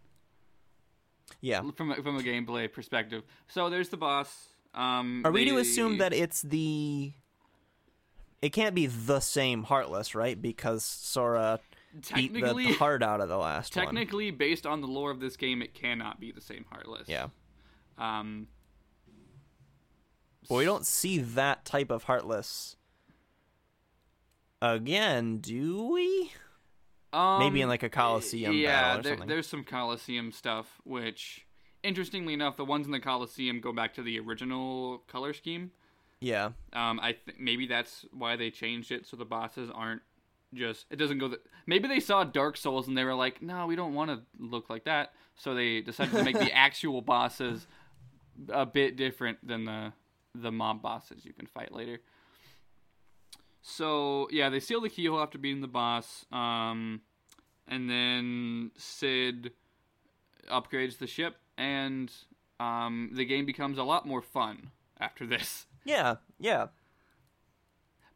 Yeah. 1.41 1.61
from 1.75 1.91
a, 1.91 1.95
from 1.95 2.17
a 2.17 2.21
gameplay 2.21 2.71
perspective. 2.71 3.23
So 3.47 3.69
there's 3.69 3.89
the 3.89 3.97
boss. 3.97 4.47
Um, 4.73 5.21
Are 5.25 5.31
we 5.31 5.45
to 5.45 5.57
assume 5.57 5.97
that 5.99 6.13
it's 6.13 6.41
the? 6.41 7.13
It 8.41 8.49
can't 8.51 8.75
be 8.75 8.87
the 8.87 9.19
same 9.19 9.63
Heartless, 9.63 10.15
right? 10.15 10.41
Because 10.41 10.83
Sora 10.83 11.59
beat 12.13 12.33
the, 12.33 12.41
the 12.41 12.73
heart 12.73 13.03
out 13.03 13.21
of 13.21 13.29
the 13.29 13.37
last 13.37 13.75
one. 13.75 13.85
technically, 13.85 14.31
based 14.31 14.65
on 14.65 14.81
the 14.81 14.87
lore 14.87 15.11
of 15.11 15.19
this 15.19 15.37
game, 15.37 15.61
it 15.61 15.73
cannot 15.73 16.19
be 16.19 16.31
the 16.31 16.41
same 16.41 16.65
Heartless. 16.71 17.07
Yeah, 17.07 17.27
Um. 17.97 18.47
but 20.49 20.55
we 20.55 20.65
don't 20.65 20.85
see 20.85 21.19
that 21.19 21.63
type 21.65 21.91
of 21.91 22.03
Heartless 22.03 22.75
again, 24.61 25.37
do 25.37 25.89
we? 25.91 26.31
Um, 27.13 27.39
Maybe 27.39 27.61
in, 27.61 27.69
like, 27.69 27.83
a 27.83 27.89
Coliseum 27.89 28.55
Yeah, 28.55 28.97
battle 28.97 28.99
or 28.99 29.03
there, 29.17 29.25
there's 29.27 29.47
some 29.47 29.63
Coliseum 29.63 30.31
stuff, 30.31 30.81
which, 30.83 31.45
interestingly 31.83 32.33
enough, 32.33 32.57
the 32.57 32.65
ones 32.65 32.85
in 32.87 32.91
the 32.91 32.99
Coliseum 32.99 33.59
go 33.61 33.71
back 33.71 33.93
to 33.95 34.01
the 34.03 34.19
original 34.19 34.99
color 35.07 35.33
scheme. 35.33 35.71
Yeah, 36.19 36.51
Um, 36.71 36.99
I 37.01 37.11
th- 37.11 37.37
maybe 37.37 37.67
that's 37.67 38.05
why 38.11 38.35
they 38.37 38.49
changed 38.49 38.91
it 38.91 39.05
so 39.05 39.17
the 39.17 39.25
bosses 39.25 39.69
aren't 39.73 40.01
just 40.53 40.85
it 40.89 40.95
doesn't 40.95 41.17
go. 41.17 41.27
The- 41.27 41.41
maybe 41.65 41.87
they 41.89 41.99
saw 41.99 42.23
Dark 42.23 42.55
Souls 42.57 42.87
and 42.87 42.97
they 42.97 43.03
were 43.03 43.13
like, 43.15 43.41
no, 43.41 43.65
we 43.67 43.75
don't 43.75 43.93
want 43.93 44.09
to 44.11 44.21
look 44.39 44.69
like 44.69 44.85
that. 44.85 45.11
So 45.35 45.53
they 45.53 45.81
decided 45.81 46.13
to 46.13 46.23
make 46.23 46.37
the 46.39 46.51
actual 46.55 47.01
bosses 47.01 47.67
a 48.49 48.65
bit 48.65 48.95
different 48.95 49.45
than 49.45 49.65
the 49.65 49.91
the 50.35 50.51
mob 50.51 50.81
bosses 50.81 51.25
you 51.25 51.33
can 51.33 51.45
fight 51.47 51.71
later. 51.73 51.99
So 53.63 54.27
yeah, 54.29 54.49
they 54.49 54.59
seal 54.59 54.81
the 54.81 54.89
keyhole 54.89 55.21
after 55.21 55.37
beating 55.37 55.61
the 55.61 55.67
boss, 55.67 56.25
um, 56.31 57.01
and 57.67 57.89
then 57.89 58.71
Cid 58.77 59.53
upgrades 60.51 60.97
the 60.97 61.07
ship, 61.07 61.37
and 61.57 62.11
um, 62.59 63.11
the 63.13 63.23
game 63.25 63.45
becomes 63.45 63.77
a 63.77 63.83
lot 63.83 64.05
more 64.05 64.21
fun 64.21 64.69
after 64.99 65.25
this. 65.25 65.65
yeah, 65.85 66.15
yeah. 66.39 66.67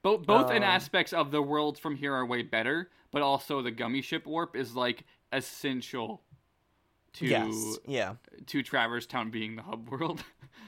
Both 0.01 0.25
both 0.27 0.51
in 0.51 0.57
Um, 0.57 0.69
aspects 0.69 1.13
of 1.13 1.31
the 1.31 1.41
worlds 1.41 1.79
from 1.79 1.95
here 1.95 2.13
are 2.13 2.25
way 2.25 2.41
better, 2.43 2.91
but 3.11 3.21
also 3.21 3.61
the 3.61 3.71
gummy 3.71 4.01
ship 4.01 4.27
warp 4.27 4.55
is 4.55 4.75
like 4.75 5.05
essential 5.31 6.23
to 7.13 7.25
Yes, 7.25 7.79
yeah, 7.85 8.15
to 8.47 8.61
Traverse 8.61 9.05
Town 9.05 9.31
being 9.31 9.55
the 9.55 9.63
hub 9.63 9.89
world. 9.89 10.23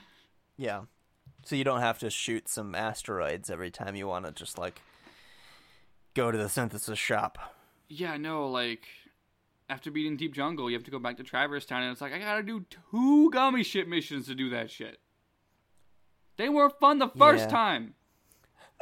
yeah. 0.58 0.84
So 1.44 1.56
you 1.56 1.64
don't 1.64 1.80
have 1.82 2.00
to 2.00 2.10
shoot 2.10 2.48
some 2.48 2.76
asteroids 2.76 3.50
every 3.50 3.72
time 3.72 3.96
you 3.96 4.08
want 4.08 4.26
to 4.26 4.32
just 4.32 4.58
like 4.58 4.82
go 6.14 6.32
to 6.32 6.38
the 6.38 6.50
synthesis 6.50 7.00
shop. 7.00 7.38
yeah, 7.88 8.18
no, 8.18 8.48
like 8.50 8.84
after 9.70 9.90
beating 9.92 10.18
Deep 10.18 10.34
Jungle, 10.34 10.70
you 10.70 10.76
have 10.76 10.84
to 10.86 10.92
go 10.92 11.00
back 11.00 11.18
to 11.18 11.24
Traverse 11.24 11.66
Town, 11.66 11.84
and 11.84 11.92
it's 11.92 12.02
like 12.02 12.14
I 12.14 12.20
gotta 12.20 12.44
do 12.44 12.66
two 12.92 13.30
gummy 13.32 13.64
ship 13.64 13.88
missions 13.88 14.28
to 14.28 14.36
do 14.36 14.50
that 14.52 14.70
shit. 14.70 15.00
They 16.38 16.50
were 16.50 16.70
fun 16.70 17.00
the 17.00 17.10
first 17.10 17.46
Yeah. 17.46 17.50
time. 17.50 17.94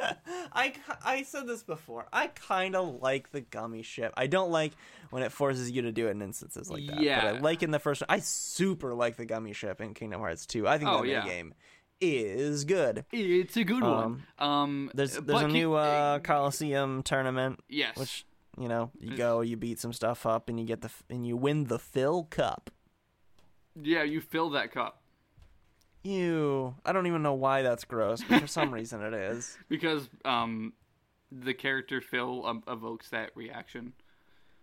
I, 0.52 0.74
I 1.04 1.22
said 1.24 1.48
this 1.48 1.64
before. 1.64 2.06
I 2.12 2.28
kind 2.28 2.76
of 2.76 3.02
like 3.02 3.32
the 3.32 3.40
gummy 3.40 3.82
ship. 3.82 4.12
I 4.16 4.28
don't 4.28 4.52
like 4.52 4.72
when 5.10 5.24
it 5.24 5.32
forces 5.32 5.72
you 5.72 5.82
to 5.82 5.90
do 5.90 6.06
it 6.06 6.12
in 6.12 6.22
instances 6.22 6.70
like 6.70 6.86
that. 6.86 6.94
But 6.96 7.02
Yeah. 7.04 7.32
I 7.36 7.38
like 7.40 7.64
in 7.64 7.72
the 7.72 7.80
first 7.80 8.02
one. 8.02 8.06
I 8.08 8.20
super 8.20 8.94
like 8.94 9.16
the 9.16 9.24
gummy 9.26 9.52
ship 9.54 9.80
in 9.80 9.94
Kingdom 9.94 10.20
Hearts 10.20 10.46
2. 10.46 10.68
I 10.68 10.78
think 10.78 10.88
Oh, 10.88 11.02
that 11.02 11.08
yeah. 11.08 11.24
game 11.24 11.52
is 12.00 12.64
good. 12.64 13.04
It's 13.12 13.56
a 13.56 13.64
good 13.64 13.82
Um, 13.82 14.22
one. 14.38 14.48
Um, 14.50 14.90
There's 14.94 15.14
there's 15.16 15.42
a 15.42 15.48
new 15.48 15.74
uh, 15.74 16.18
Coliseum 16.20 17.02
tournament, 17.02 17.60
yes, 17.68 17.96
which 17.96 18.24
you 18.58 18.68
know 18.68 18.90
you 18.98 19.16
go, 19.16 19.40
you 19.40 19.56
beat 19.56 19.78
some 19.80 19.92
stuff 19.92 20.26
up, 20.26 20.48
and 20.48 20.58
you 20.58 20.66
get 20.66 20.80
the 20.82 20.90
and 21.10 21.26
you 21.26 21.36
win 21.36 21.64
the 21.64 21.78
Phil 21.78 22.24
Cup. 22.24 22.70
yeah, 23.80 24.02
you 24.02 24.20
fill 24.20 24.50
that 24.50 24.72
cup 24.72 25.02
Ew! 26.04 26.74
I 26.84 26.92
don't 26.92 27.06
even 27.06 27.22
know 27.22 27.34
why 27.34 27.62
that's 27.62 27.84
gross, 27.84 28.22
but 28.28 28.40
for 28.40 28.46
some 28.46 28.72
reason 28.72 29.02
it 29.02 29.12
is. 29.14 29.58
because 29.68 30.08
um, 30.24 30.72
the 31.30 31.52
character 31.54 32.00
Phil 32.00 32.46
um, 32.46 32.62
evokes 32.68 33.10
that 33.10 33.30
reaction. 33.34 33.92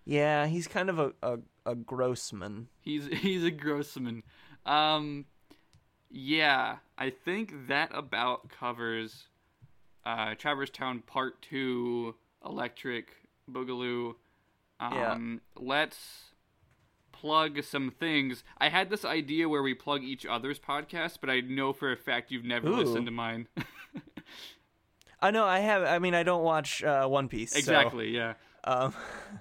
Yeah, 0.05 0.47
he's 0.47 0.67
kind 0.67 0.89
of 0.89 0.97
a 0.99 1.13
a, 1.21 1.37
a 1.65 1.75
grossman. 1.75 2.67
He's 2.81 3.07
he's 3.11 3.43
a 3.43 3.51
grossman. 3.51 4.23
Um, 4.65 5.25
yeah, 6.09 6.77
I 6.97 7.09
think 7.09 7.67
that 7.67 7.91
about 7.93 8.49
covers 8.49 9.27
uh, 10.05 10.35
Traverse 10.35 10.69
Town 10.69 11.01
Part 11.05 11.41
Two, 11.41 12.15
Electric 12.45 13.07
Boogaloo. 13.51 14.15
Um, 14.79 15.41
Let's 15.55 16.31
plug 17.11 17.63
some 17.63 17.91
things. 17.91 18.43
I 18.57 18.69
had 18.69 18.89
this 18.89 19.05
idea 19.05 19.49
where 19.49 19.63
we 19.63 19.73
plug 19.73 20.03
each 20.03 20.25
other's 20.25 20.59
podcast, 20.59 21.17
but 21.21 21.29
I 21.29 21.39
know 21.41 21.73
for 21.73 21.91
a 21.91 21.97
fact 21.97 22.31
you've 22.31 22.45
never 22.45 22.67
Ooh. 22.67 22.75
listened 22.75 23.05
to 23.05 23.11
mine. 23.11 23.47
I 25.21 25.31
know 25.31 25.45
I 25.45 25.59
have. 25.59 25.83
I 25.83 25.97
mean, 25.99 26.13
I 26.13 26.23
don't 26.23 26.43
watch 26.43 26.83
uh, 26.83 27.07
One 27.07 27.29
Piece. 27.29 27.53
so, 27.53 27.57
exactly. 27.59 28.09
Yeah. 28.09 28.33
um, 28.63 28.93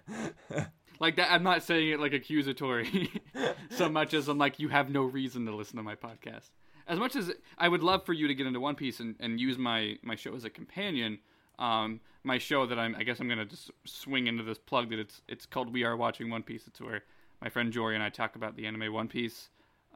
Like 1.01 1.17
that. 1.17 1.31
I'm 1.33 1.43
not 1.43 1.63
saying 1.63 1.91
it 1.91 2.01
like 2.01 2.13
accusatory 2.13 3.11
so 3.71 3.89
much 3.89 4.15
as 4.15 4.29
I'm 4.29 4.39
like 4.39 4.59
you 4.59 4.69
have 4.69 4.91
no 4.91 5.03
reason 5.03 5.47
to 5.47 5.55
listen 5.55 5.77
to 5.77 5.83
my 5.83 5.95
podcast. 5.97 6.51
as 6.87 6.99
much 6.99 7.17
as 7.17 7.33
I 7.59 7.69
would 7.69 7.83
love 7.83 8.05
for 8.05 8.13
you 8.13 8.29
to 8.29 8.35
get 8.35 8.47
into 8.47 8.61
One 8.61 8.75
Piece 8.75 9.01
and, 9.01 9.15
and 9.21 9.41
use 9.41 9.59
my 9.59 9.99
my 10.03 10.15
show 10.17 10.35
as 10.35 10.45
a 10.45 10.51
companion, 10.51 11.19
um, 11.59 12.01
my 12.23 12.39
show 12.39 12.67
that 12.67 12.79
I'm 12.79 12.95
I 12.97 13.03
guess 13.03 13.21
I'm 13.21 13.29
gonna 13.29 13.45
just 13.45 13.71
swing 13.85 14.27
into 14.27 14.43
this 14.43 14.59
plug 14.59 14.91
that 14.91 14.99
it's 14.99 15.23
it's 15.29 15.47
called 15.47 15.73
We 15.73 15.85
Are 15.85 15.97
Watching 15.97 16.31
One 16.31 16.43
Piece. 16.43 16.67
It's 16.67 16.81
where 16.81 17.03
my 17.43 17.49
friend 17.49 17.73
Jory 17.73 17.95
and 17.95 18.05
I 18.05 18.09
talk 18.11 18.37
about 18.37 18.57
the 18.57 18.67
anime 18.67 18.93
One 18.93 19.09
Piece. 19.09 19.49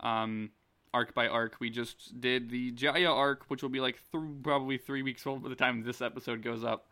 Um, 0.02 0.50
arc 0.94 1.14
by 1.14 1.28
arc. 1.28 1.56
We 1.60 1.70
just 1.70 2.20
did 2.20 2.50
the 2.50 2.70
Jaya 2.72 3.10
arc, 3.10 3.44
which 3.48 3.62
will 3.62 3.68
be 3.68 3.80
like 3.80 3.98
th- 4.12 4.24
probably 4.42 4.78
three 4.78 5.02
weeks 5.02 5.26
old 5.26 5.42
by 5.42 5.48
the 5.48 5.54
time 5.54 5.82
this 5.82 6.00
episode 6.00 6.42
goes 6.42 6.64
up. 6.64 6.88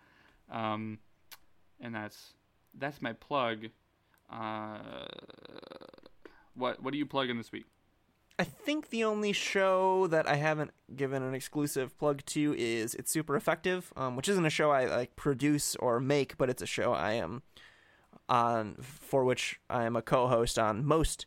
Um, 0.50 0.98
and 1.80 1.94
that's 1.94 2.34
that's 2.78 3.00
my 3.00 3.12
plug. 3.14 3.66
Uh, 4.30 4.78
what 6.54 6.82
what 6.82 6.94
are 6.94 6.96
you 6.96 7.06
plug 7.06 7.30
in 7.30 7.36
this 7.36 7.52
week? 7.52 7.66
I 8.38 8.44
think 8.44 8.90
the 8.90 9.04
only 9.04 9.32
show 9.32 10.06
that 10.08 10.28
I 10.28 10.36
haven't 10.36 10.72
given 10.94 11.22
an 11.22 11.34
exclusive 11.34 11.96
plug 11.98 12.22
to 12.26 12.54
is 12.58 12.94
It's 12.94 13.10
Super 13.10 13.34
Effective, 13.34 13.92
um, 13.96 14.14
which 14.14 14.28
isn't 14.28 14.44
a 14.44 14.50
show 14.50 14.70
I 14.70 14.84
like 14.84 15.16
produce 15.16 15.74
or 15.76 16.00
make, 16.00 16.36
but 16.36 16.50
it's 16.50 16.60
a 16.60 16.66
show 16.66 16.92
I 16.92 17.12
am 17.12 17.42
on 18.28 18.76
for 18.80 19.24
which 19.24 19.58
I 19.70 19.84
am 19.84 19.96
a 19.96 20.02
co-host 20.02 20.58
on 20.58 20.84
most 20.84 21.24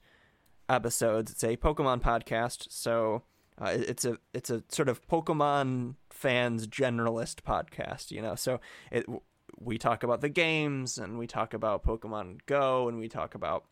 episodes. 0.67 1.31
It's 1.31 1.43
a 1.43 1.57
Pokemon 1.57 2.01
podcast, 2.01 2.67
so 2.69 3.23
uh, 3.59 3.71
it's 3.73 4.05
a 4.05 4.17
it's 4.33 4.51
a 4.51 4.63
sort 4.69 4.87
of 4.87 5.05
Pokemon 5.07 5.95
fans 6.11 6.67
generalist 6.67 7.41
podcast, 7.41 8.11
you 8.11 8.21
know. 8.21 8.35
So 8.35 8.59
it 8.91 9.05
we 9.57 9.77
talk 9.77 10.03
about 10.03 10.21
the 10.21 10.29
games 10.29 10.97
and 10.97 11.17
we 11.17 11.27
talk 11.27 11.53
about 11.53 11.83
Pokemon 11.83 12.39
Go 12.45 12.87
and 12.87 12.99
we 12.99 13.07
talk 13.07 13.35
about 13.35 13.65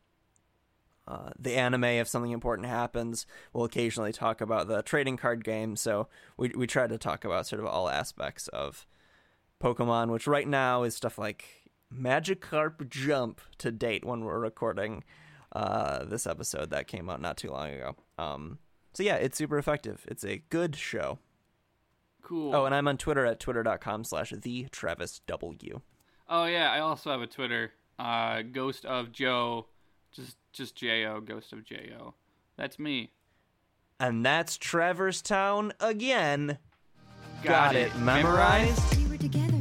uh, 1.07 1.29
the 1.39 1.55
anime 1.55 1.85
if 1.85 2.07
something 2.07 2.31
important 2.31 2.67
happens. 2.67 3.25
We'll 3.53 3.65
occasionally 3.65 4.11
talk 4.11 4.41
about 4.41 4.67
the 4.67 4.81
trading 4.81 5.17
card 5.17 5.43
game. 5.43 5.75
So 5.75 6.07
we 6.35 6.51
we 6.55 6.67
try 6.67 6.87
to 6.87 6.97
talk 6.97 7.23
about 7.23 7.47
sort 7.47 7.61
of 7.61 7.65
all 7.65 7.89
aspects 7.89 8.47
of 8.49 8.85
Pokemon, 9.63 10.11
which 10.11 10.27
right 10.27 10.47
now 10.47 10.83
is 10.83 10.95
stuff 10.95 11.17
like 11.17 11.71
Magikarp 11.93 12.89
Jump 12.89 13.41
to 13.59 13.71
date 13.71 14.03
when 14.03 14.25
we're 14.25 14.39
recording 14.39 15.03
uh, 15.53 16.03
this 16.03 16.27
episode 16.27 16.69
that 16.71 16.87
came 16.87 17.09
out 17.09 17.21
not 17.21 17.37
too 17.37 17.51
long 17.51 17.69
ago. 17.69 17.95
Um, 18.17 18.59
so 18.93 19.03
yeah, 19.03 19.15
it's 19.15 19.37
super 19.37 19.57
effective. 19.57 20.05
It's 20.07 20.25
a 20.25 20.43
good 20.49 20.75
show. 20.75 21.19
Cool. 22.27 22.53
Oh, 22.53 22.65
and 22.65 22.75
I'm 22.75 22.89
on 22.89 22.97
Twitter 22.97 23.25
at 23.25 23.39
twitter.com 23.39 24.03
slash 24.03 24.33
the 24.35 24.67
Travis 24.69 25.21
W. 25.27 25.79
Oh 26.27 26.43
yeah, 26.43 26.69
I 26.73 26.79
also 26.79 27.09
have 27.09 27.21
a 27.21 27.27
Twitter. 27.27 27.71
Uh, 27.97 28.41
Ghost 28.41 28.83
of 28.85 29.13
Joe, 29.13 29.67
just 30.11 30.35
just 30.51 30.75
J 30.75 31.05
O, 31.05 31.21
Ghost 31.21 31.53
of 31.53 31.63
J 31.63 31.93
O. 31.97 32.15
That's 32.57 32.77
me. 32.77 33.11
And 33.97 34.25
that's 34.25 34.57
Traverse 34.57 35.21
Town 35.21 35.71
again. 35.79 36.57
Got, 37.43 37.77
it. 37.77 37.95
Memorized? 37.97 38.97
We 38.97 39.07
were 39.07 39.17
together 39.17 39.56